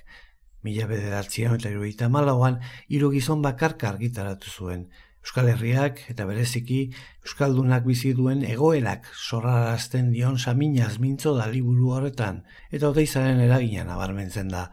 Mila 0.62 0.87
bederatzion 0.92 1.59
eta 1.59 1.73
eruita 1.73 2.09
malauan, 2.09 2.61
hiru 2.87 3.11
gizon 3.16 3.42
bakarka 3.42 3.90
argitaratu 3.90 4.55
zuen. 4.55 4.87
Euskal 5.27 5.51
Herriak 5.51 6.05
eta 6.14 6.29
bereziki 6.31 6.81
Euskaldunak 7.25 7.83
bizi 7.88 8.14
duen 8.14 8.47
egoerak 8.47 9.11
sorrarazten 9.11 10.14
dion 10.14 10.38
saminaz 10.38 11.01
mintzo 11.03 11.35
da 11.35 11.51
liburu 11.51 11.90
horretan, 11.99 12.44
eta 12.70 12.94
oteizaren 12.94 13.42
eragina 13.51 13.90
nabarmentzen 13.90 14.55
da. 14.55 14.68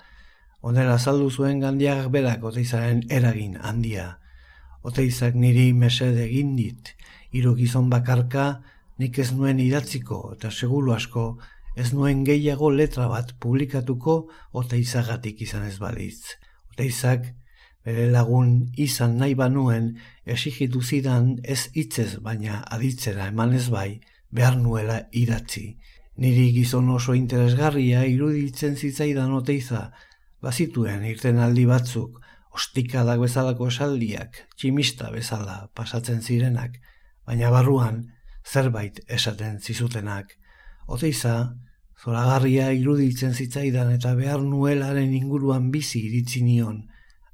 Onera 0.62 0.93
azaldu 1.00 1.30
zuen 1.30 1.62
gandiak 1.63 2.10
berak 2.13 2.43
oteizaren 2.45 3.02
eragin 3.10 3.56
handia. 3.58 4.19
Oteizak 4.86 5.34
niri 5.34 5.71
mesede 5.74 6.28
egin 6.28 6.56
dit, 6.58 6.91
hiru 7.34 7.56
gizon 7.58 7.89
bakarka 7.89 8.45
nik 9.02 9.17
ez 9.24 9.32
nuen 9.34 9.60
idatziko 9.60 10.19
eta 10.36 10.52
segulu 10.52 10.93
asko 10.93 11.26
ez 11.76 11.91
nuen 11.93 12.24
gehiago 12.28 12.69
letra 12.69 13.08
bat 13.10 13.34
publikatuko 13.39 14.15
oteizagatik 14.62 15.41
izan 15.47 15.65
ez 15.65 15.78
balitz. 15.82 16.38
Oteizak 16.74 17.32
bere 17.86 18.06
lagun 18.13 18.52
izan 18.78 19.17
nahi 19.17 19.34
banuen 19.39 19.95
esigitu 20.26 20.82
zidan 20.82 21.39
ez 21.43 21.71
hitzez 21.74 22.19
baina 22.21 22.62
aditzera 22.78 23.32
eman 23.34 23.58
ez 23.58 23.67
bai 23.74 24.02
behar 24.30 24.60
nuela 24.62 25.00
idatzi. 25.12 25.65
Niri 26.21 26.52
gizon 26.54 26.89
oso 26.93 27.15
interesgarria 27.17 28.06
iruditzen 28.06 28.76
zitzaidan 28.76 29.34
oteiza, 29.34 29.89
bazituen 30.41 31.06
irten 31.06 31.39
aldi 31.39 31.65
batzuk, 31.69 32.19
ostikadak 32.51 33.21
bezalako 33.21 33.69
esaldiak, 33.71 34.41
tximista 34.58 35.12
bezala 35.13 35.69
pasatzen 35.77 36.21
zirenak, 36.21 36.80
baina 37.25 37.51
barruan 37.54 38.01
zerbait 38.43 38.99
esaten 39.08 39.60
zizutenak. 39.62 40.34
Oteiza, 40.88 41.54
zoragarria 42.01 42.71
iruditzen 42.73 43.34
zitzaidan 43.38 43.93
eta 43.93 44.15
behar 44.17 44.41
nuelaren 44.43 45.13
inguruan 45.13 45.69
bizi 45.71 46.01
iritzi 46.10 46.43
nion, 46.43 46.84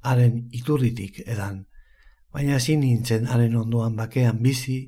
haren 0.04 0.44
iturritik 0.52 1.24
edan, 1.26 1.64
baina 2.34 2.60
ezin 2.62 2.84
nintzen 2.84 3.28
haren 3.32 3.56
ondoan 3.56 3.96
bakean 3.96 4.44
bizi 4.44 4.80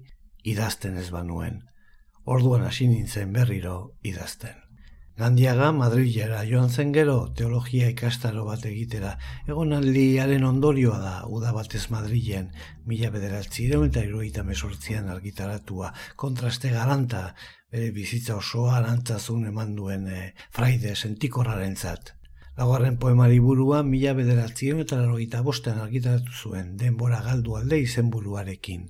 idazten 0.44 0.98
ez 1.00 1.10
banuen. 1.16 1.64
Orduan 2.30 2.68
hasi 2.68 2.88
nintzen 2.88 3.34
berriro 3.34 3.96
idazten. 4.06 4.69
Gandiaga 5.20 5.74
Madrilera 5.76 6.46
joan 6.48 6.70
zen 6.72 6.94
gero 6.96 7.16
teologia 7.36 7.90
ikastaro 7.92 8.46
bat 8.48 8.62
egitera. 8.70 9.10
Egonaldiaren 9.52 10.46
ondorioa 10.48 11.00
da 11.02 11.16
uda 11.28 11.50
batez 11.52 11.82
Madrilen, 11.92 12.46
mila 12.88 13.10
bederatzi 13.12 13.66
eta 13.68 14.04
iruita 14.08 14.46
mesortzian 14.48 15.10
argitaratua, 15.12 15.92
kontraste 16.16 16.70
garanta, 16.72 17.34
bere 17.70 17.90
bizitza 17.92 18.38
osoa 18.38 18.78
arantzazun 18.78 19.44
eman 19.50 19.76
duen 19.76 20.08
e, 20.08 20.22
fraide 20.52 20.96
sentikorraren 20.96 21.76
zat. 21.76 22.14
Lagarren 22.56 22.96
poema 22.98 23.28
liburua 23.28 23.84
mila 23.84 24.14
bederatzi 24.14 24.72
eta 24.86 25.02
laroita 25.02 25.42
bostean 25.42 25.82
argitaratu 25.82 26.32
zuen, 26.32 26.78
denbora 26.78 27.20
galdu 27.28 27.58
alde 27.58 27.82
izenburuarekin. 27.82 28.88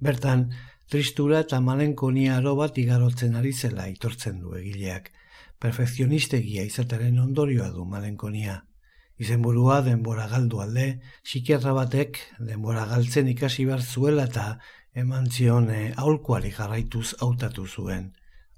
Bertan, 0.00 0.50
tristura 0.90 1.44
eta 1.46 1.60
malenkonia 1.60 2.36
aro 2.38 2.56
bat 2.56 2.76
igarotzen 2.78 3.36
ari 3.36 3.52
zela 3.52 3.86
itortzen 3.86 4.42
du 4.42 4.58
egileak 4.58 5.12
perfekzionistegia 5.58 6.64
izataren 6.66 7.18
ondorioa 7.18 7.68
du 7.74 7.84
malenkonia. 7.84 8.62
Izenburua 9.18 9.80
denbora 9.82 10.28
galdu 10.30 10.60
alde, 10.62 11.00
psikiatra 11.26 11.72
batek 11.74 12.20
denbora 12.50 12.84
galtzen 12.86 13.30
ikasi 13.32 13.64
behar 13.66 13.82
zuela 13.82 14.28
eta 14.30 14.44
eman 15.02 15.26
zion 15.30 15.66
eh, 15.74 15.92
aholkuari 15.96 16.52
jarraituz 16.54 17.16
hautatu 17.24 17.66
zuen. 17.66 18.12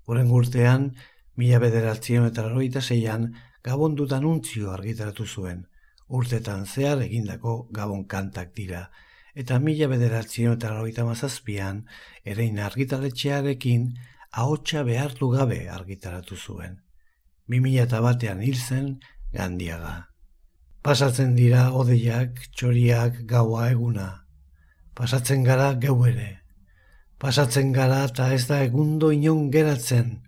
Horen 0.04 0.28
gurtean, 0.28 0.90
mila 1.36 1.60
bederatzen 1.62 2.26
eta 2.28 2.44
laroita 2.44 2.82
zeian, 2.82 3.30
gabon 3.64 3.96
dut 3.96 4.12
anuntzio 4.12 4.70
argitaratu 4.74 5.26
zuen. 5.26 5.64
Urtetan 6.08 6.66
zehar 6.66 7.00
egindako 7.06 7.56
gabon 7.72 8.04
kantak 8.04 8.52
dira. 8.60 8.90
Eta 9.34 9.58
mila 9.62 9.88
bederatzen 9.88 10.52
eta 10.52 10.74
laroita 10.74 11.06
mazazpian, 11.08 11.84
erein 12.24 12.58
argitaletxearekin, 12.68 13.88
ahotsa 14.30 14.84
behartu 14.84 15.32
gabe 15.32 15.62
argitaratu 15.80 16.36
zuen. 16.36 16.80
2000 17.50 17.82
eta 17.82 18.00
batean 18.04 18.42
hil 18.46 18.56
zen 18.56 18.94
gandiaga. 19.34 19.94
Pasatzen 20.86 21.34
dira 21.36 21.64
odeiak, 21.76 22.38
txoriak, 22.56 23.24
gaua 23.28 23.68
eguna. 23.72 24.08
Pasatzen 24.96 25.42
gara 25.44 25.74
geu 25.82 25.98
ere. 26.08 26.30
Pasatzen 27.20 27.74
gara 27.76 28.04
eta 28.08 28.30
ez 28.32 28.46
da 28.48 28.62
egundo 28.64 29.10
inon 29.12 29.50
geratzen. 29.52 30.20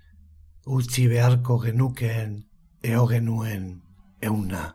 Utzi 0.66 1.06
beharko 1.08 1.56
genukeen, 1.62 2.42
eo 2.84 3.06
genuen, 3.08 3.66
euna. 4.20 4.66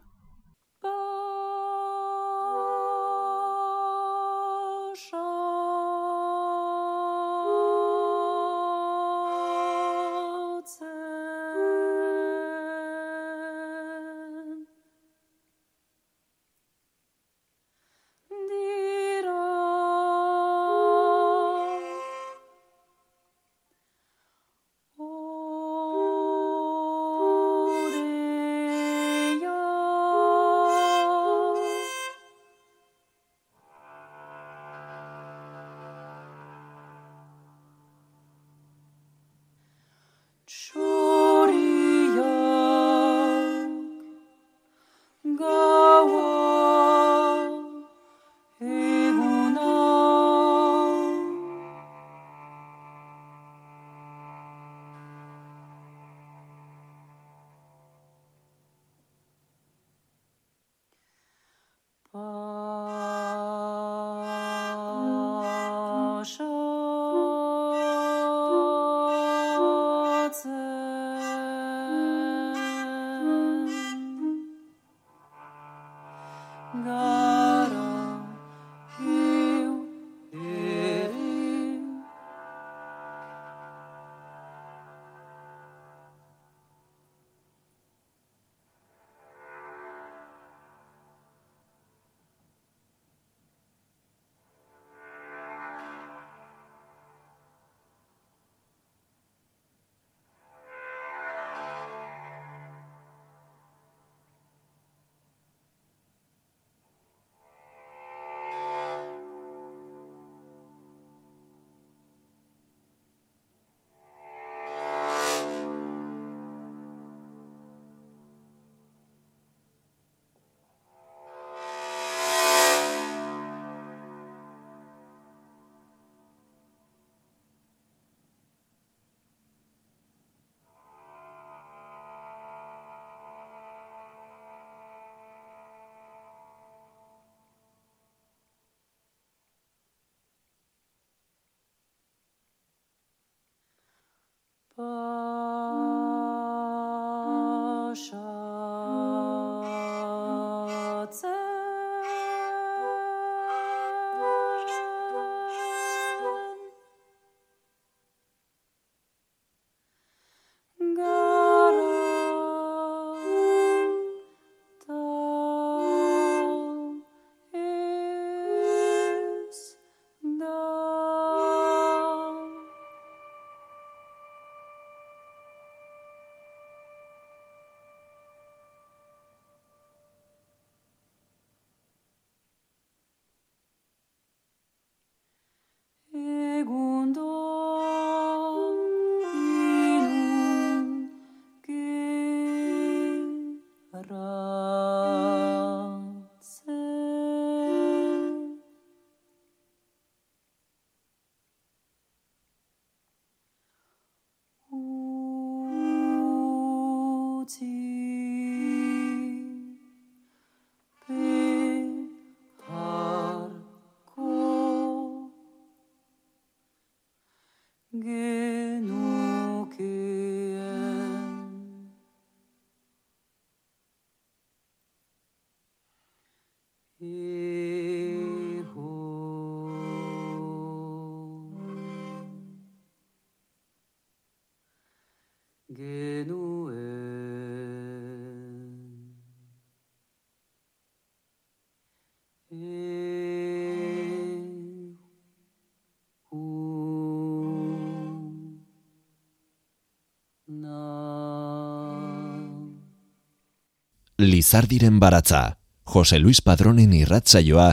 Lizardiren 254.20 255.00
baratza, 255.00 255.60
Jose 255.84 256.18
Luis 256.18 256.40
Padronen 256.42 256.94
irratzaioa, 256.98 257.68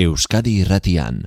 Euskadi 0.00 0.54
irratian. 0.62 1.18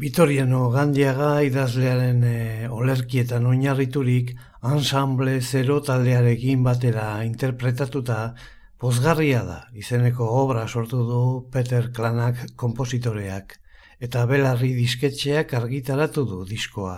Vitoriano 0.00 0.70
Gandiaga 0.72 1.42
idazlearen 1.44 2.22
e, 2.24 2.38
olerkietan 2.72 3.44
oinarriturik 3.50 4.32
ensemble 4.64 5.34
zero 5.42 5.82
taldearekin 5.84 6.64
batera 6.64 7.04
interpretatuta 7.28 8.18
pozgarria 8.80 9.42
da 9.44 9.58
izeneko 9.76 10.30
obra 10.40 10.64
sortu 10.66 11.02
du 11.10 11.22
Peter 11.52 11.92
Klanak 11.92 12.56
kompositoreak 12.56 13.58
eta 14.00 14.24
belarri 14.24 14.72
disketxeak 14.72 15.52
argitaratu 15.52 16.24
du 16.24 16.46
diskoa. 16.48 16.96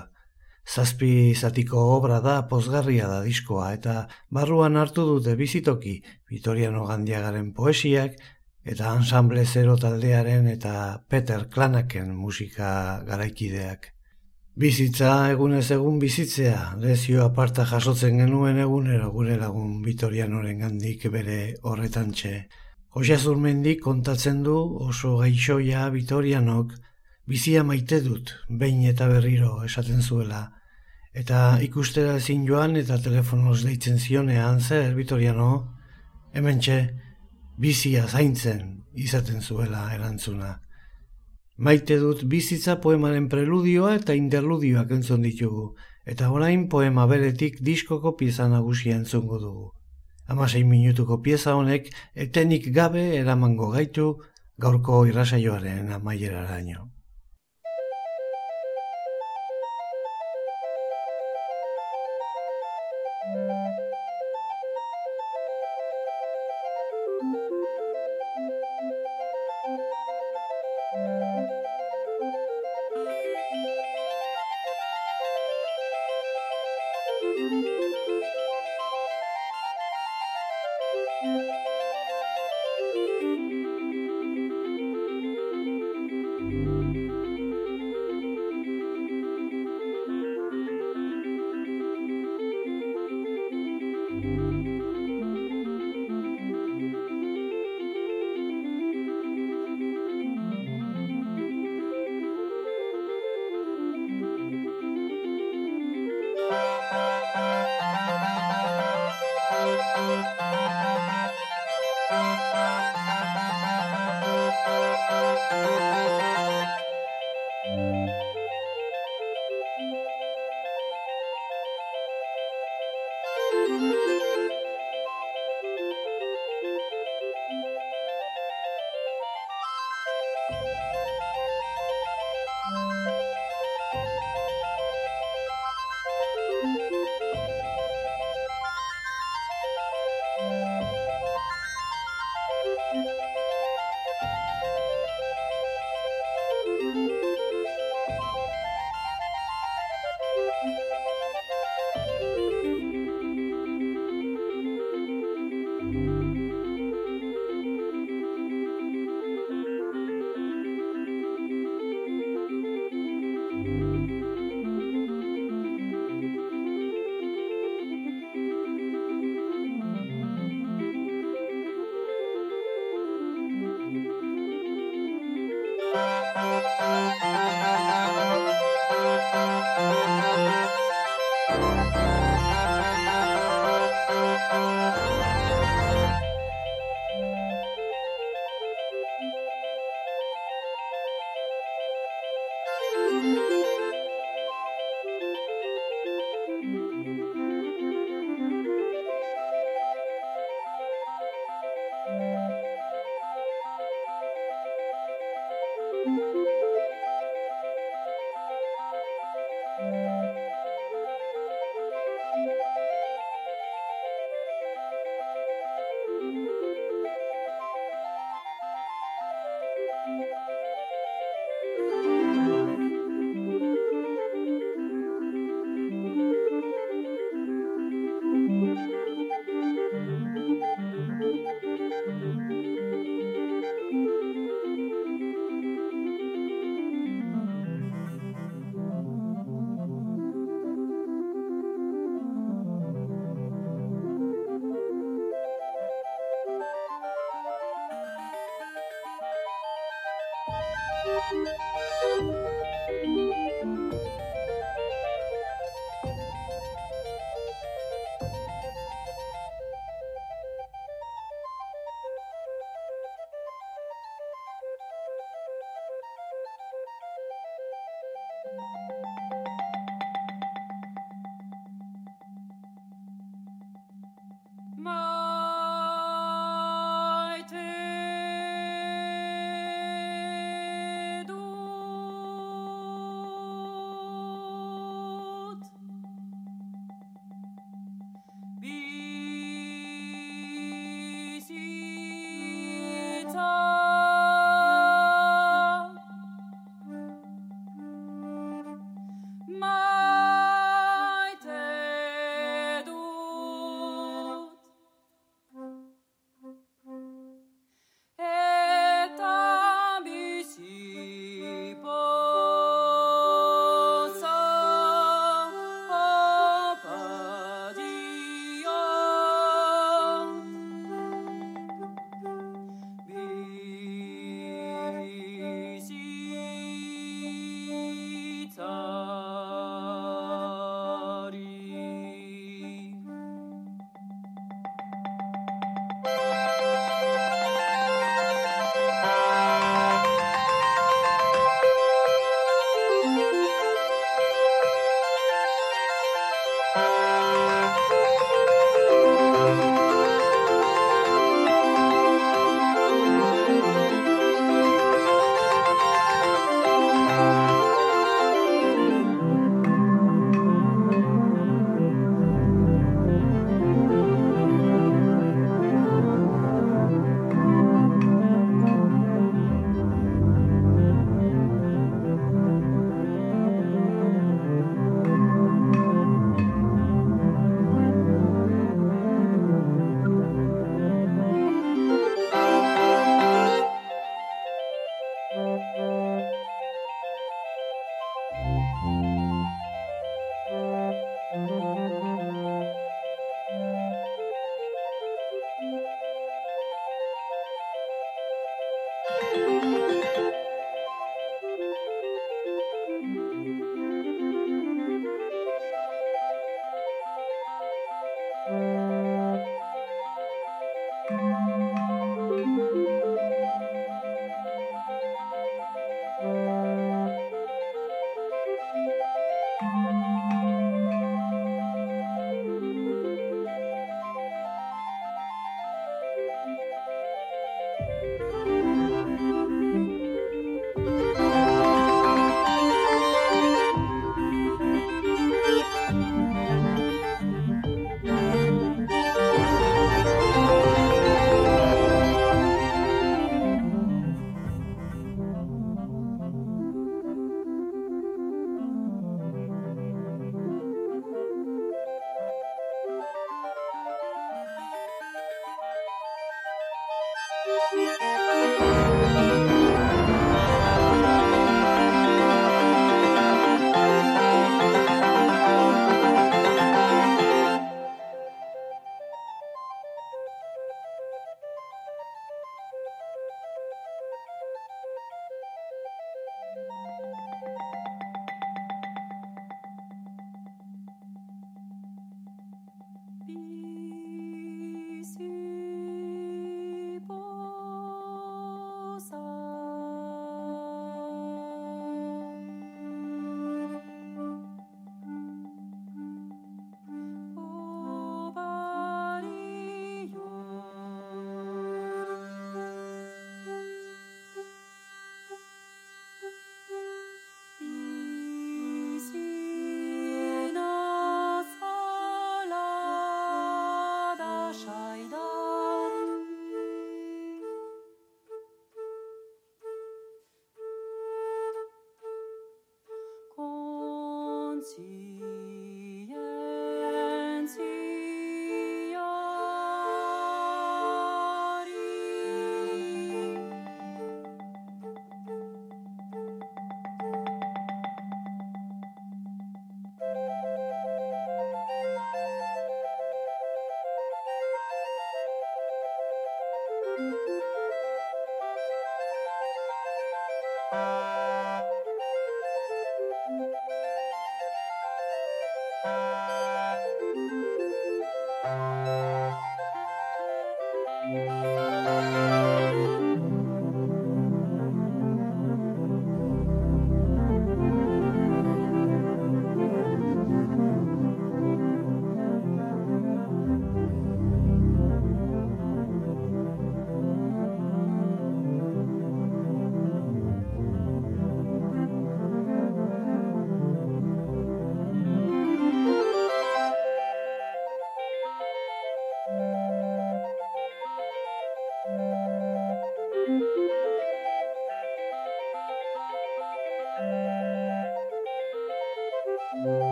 Zazpi 0.68 1.34
zatiko 1.34 1.80
obra 1.96 2.18
da 2.20 2.42
pozgarria 2.48 3.06
da 3.08 3.20
diskoa 3.24 3.70
eta 3.72 3.94
barruan 4.28 4.76
hartu 4.76 5.06
dute 5.08 5.34
bizitoki 5.36 5.94
Vitoriano 6.28 6.84
Gandiagaren 6.86 7.54
poesiak 7.56 8.18
eta 8.68 8.90
ensemble 8.98 9.46
zero 9.46 9.76
taldearen 9.80 10.48
eta 10.52 10.72
Peter 11.08 11.46
Klanaken 11.48 12.10
musika 12.14 12.72
garaikideak. 13.06 13.94
Bizitza 14.58 15.30
egunez 15.30 15.70
egun 15.70 16.00
bizitzea, 16.02 16.74
lezio 16.82 17.24
aparta 17.24 17.64
jasotzen 17.64 18.18
genuen 18.20 18.58
egunero 18.58 19.08
gure 19.14 19.38
lagun 19.40 19.80
Vitorianoren 19.86 20.60
gandik 20.66 21.08
bere 21.14 21.38
horretan 21.62 22.12
txe. 22.12 22.34
Jose 22.92 23.16
Zurmendik 23.16 23.80
kontatzen 23.80 24.42
du 24.42 24.58
oso 24.90 25.16
gaixoia 25.22 25.88
Vitorianok 25.94 26.76
bizia 27.28 27.64
maite 27.64 28.02
dut, 28.04 28.34
behin 28.48 28.84
eta 28.92 29.08
berriro 29.08 29.62
esaten 29.64 30.02
zuela. 30.02 30.57
Eta 31.18 31.58
ikustera 31.66 32.14
ezin 32.20 32.44
joan 32.46 32.76
eta 32.78 32.96
telefonoz 33.02 33.64
deitzen 33.64 33.98
zionean 33.98 34.60
zer 34.60 34.92
Vitoriano, 34.94 35.50
hemen 36.32 36.60
txe, 36.62 36.76
bizia 37.58 38.04
zaintzen 38.06 38.84
izaten 38.94 39.42
zuela 39.42 39.88
erantzuna. 39.94 40.52
Maite 41.58 41.96
dut 41.98 42.22
bizitza 42.30 42.76
poemaren 42.84 43.26
preludioa 43.32 43.96
eta 43.98 44.14
interludioak 44.14 44.92
entzun 44.94 45.24
ditugu, 45.26 45.72
eta 46.06 46.28
orain 46.30 46.68
poema 46.70 47.06
beretik 47.10 47.58
diskoko 47.66 48.14
pieza 48.20 48.46
nagusia 48.52 48.94
entzungo 49.00 49.40
dugu. 49.42 49.66
Hamasei 50.30 50.62
minutuko 50.62 51.18
pieza 51.24 51.56
honek 51.58 51.90
etenik 52.14 52.70
gabe 52.78 53.04
eramango 53.16 53.72
gaitu 53.74 54.06
gaurko 54.58 55.02
irrasaioaren 55.10 55.90
amaieraraino. 55.98 56.86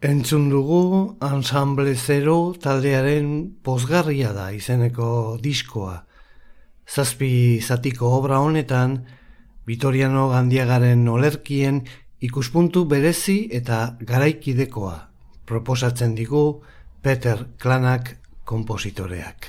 Entzun 0.00 0.46
dugu 0.46 1.18
Ensemble 1.18 1.96
Zero 1.98 2.54
taldearen 2.54 3.58
pozgarria 3.66 4.30
da 4.30 4.52
izeneko 4.54 5.38
diskoa. 5.42 6.04
Zazpi 6.86 7.58
zatiko 7.58 8.06
obra 8.14 8.38
honetan, 8.38 9.00
Vitoriano 9.66 10.28
Gandiagaren 10.30 11.02
olerkien 11.10 11.80
ikuspuntu 12.22 12.84
berezi 12.86 13.48
eta 13.50 13.96
garaikidekoa 13.98 14.94
proposatzen 15.44 16.14
digu 16.14 16.62
Peter 17.02 17.42
Klanak 17.58 18.20
kompositoreak. 18.44 19.48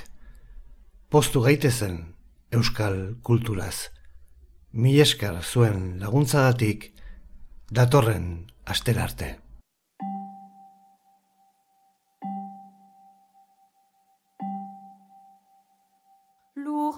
Postu 1.08 1.44
gaitezen 1.46 2.16
Euskal 2.50 3.20
Kulturaz. 3.22 3.94
Mi 4.72 4.98
eskar 4.98 5.44
zuen 5.44 6.00
laguntzadatik 6.02 6.90
datorren 7.70 8.50
asterarte. 8.66 9.30
Lurra 9.30 9.49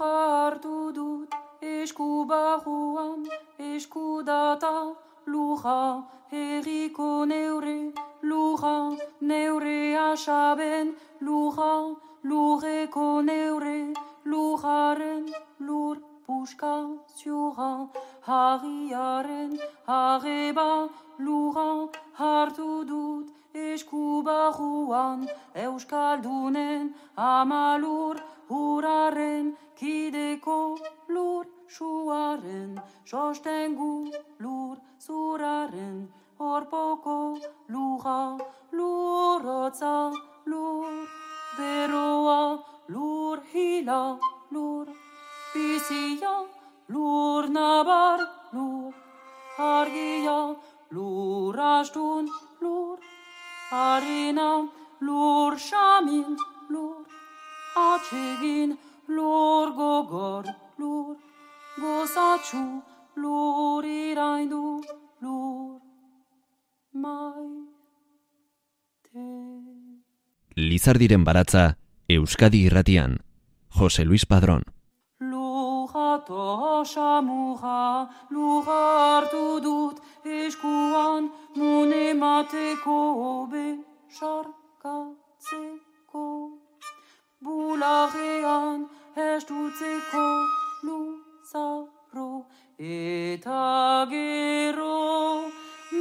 hartu 0.03 0.92
dut 0.92 1.34
esku 1.62 2.26
barruan, 2.26 3.26
esku 3.59 4.22
data, 4.26 4.94
lurra 5.26 6.05
herriko 6.32 7.24
neure, 7.32 7.92
lurra 8.22 8.78
neure 9.20 9.96
asaben, 9.96 10.94
lurra 11.20 11.74
lurreko 12.24 13.22
neure, 13.22 13.92
lurraren 14.24 15.26
lur 15.59 15.96
puska 16.26 16.74
ziura, 17.16 17.88
harriaren 18.26 19.59
harreba, 19.86 20.88
lurra 21.18 21.70
hartu 22.18 22.84
dut 22.90 23.30
esku 23.55 24.22
barruan, 24.28 25.26
euskaldunen 25.55 26.94
amalur, 27.16 28.22
huraren 28.48 29.57
kideko 29.83 30.78
lur 31.09 31.45
suaren, 31.76 32.80
sostengu 33.05 33.95
lur 34.39 34.76
zuraren, 35.05 35.97
orpoko 36.39 37.16
lura, 37.74 38.20
lurotza 38.78 39.97
lur, 40.47 40.93
beroa 41.57 42.62
lur 42.95 43.43
hila 43.53 44.03
lur, 44.53 44.87
bizia 45.53 46.37
lur 46.95 47.43
nabar 47.59 48.20
lur, 48.53 48.95
argia 49.72 50.39
lur 50.93 51.57
astun 51.72 52.30
lur, 52.61 52.97
harina 53.72 54.51
lur 55.01 55.53
shamin 55.68 56.37
lur, 56.70 57.05
atsegin 57.91 58.70
lur 58.78 58.91
gogor 59.09 60.44
lur, 60.78 61.16
gozatxu 61.80 62.82
lur 63.16 63.84
iraindu 63.84 64.82
lur, 65.20 65.80
maite. 66.92 67.59
Lizardiren 70.57 71.24
baratza, 71.24 71.76
Euskadi 72.09 72.66
irratian, 72.66 73.18
Jose 73.70 74.05
Luis 74.05 74.26
Padrón. 74.26 74.62
Lurra 75.20 76.24
tosa 76.26 77.22
murra, 77.22 78.09
lurra 78.30 79.16
hartu 79.16 79.61
dut 79.62 80.00
eskuan, 80.24 81.30
mune 81.57 82.14
mateko 82.14 82.98
obe 83.30 83.78
sarkatzeko 84.18 85.32
bularrean 87.45 88.86
estutzeko 89.16 90.26
luzarro 90.86 92.30
eta 92.78 94.07
gero 94.12 94.99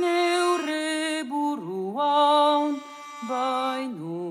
neurre 0.02 1.24
buruan 1.32 2.78
baino 3.32 4.22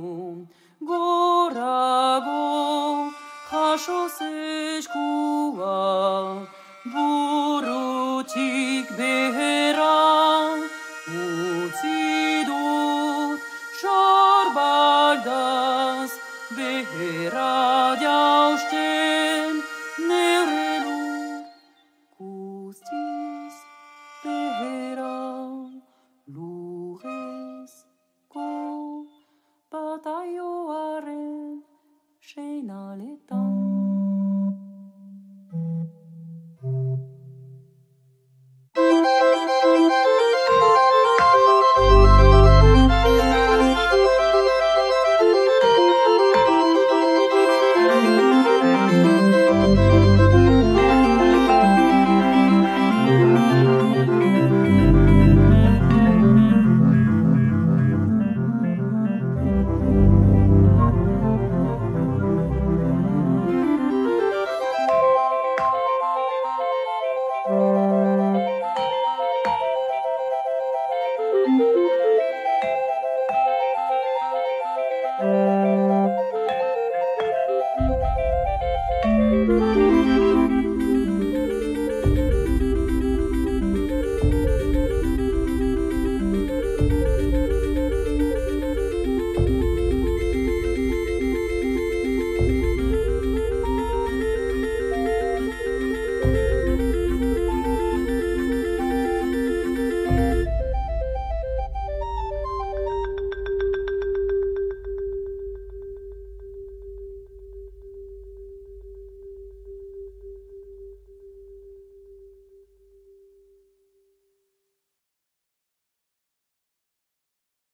gorago 0.91 2.47
jaso 3.51 4.01
zeskua 4.19 5.79
burutik 6.95 8.87
behera 9.01 9.97
utzi 11.23 12.45
dut 12.51 13.41
sorbaldan. 13.81 15.60
radio 17.29 18.57
știi. 18.57 19.10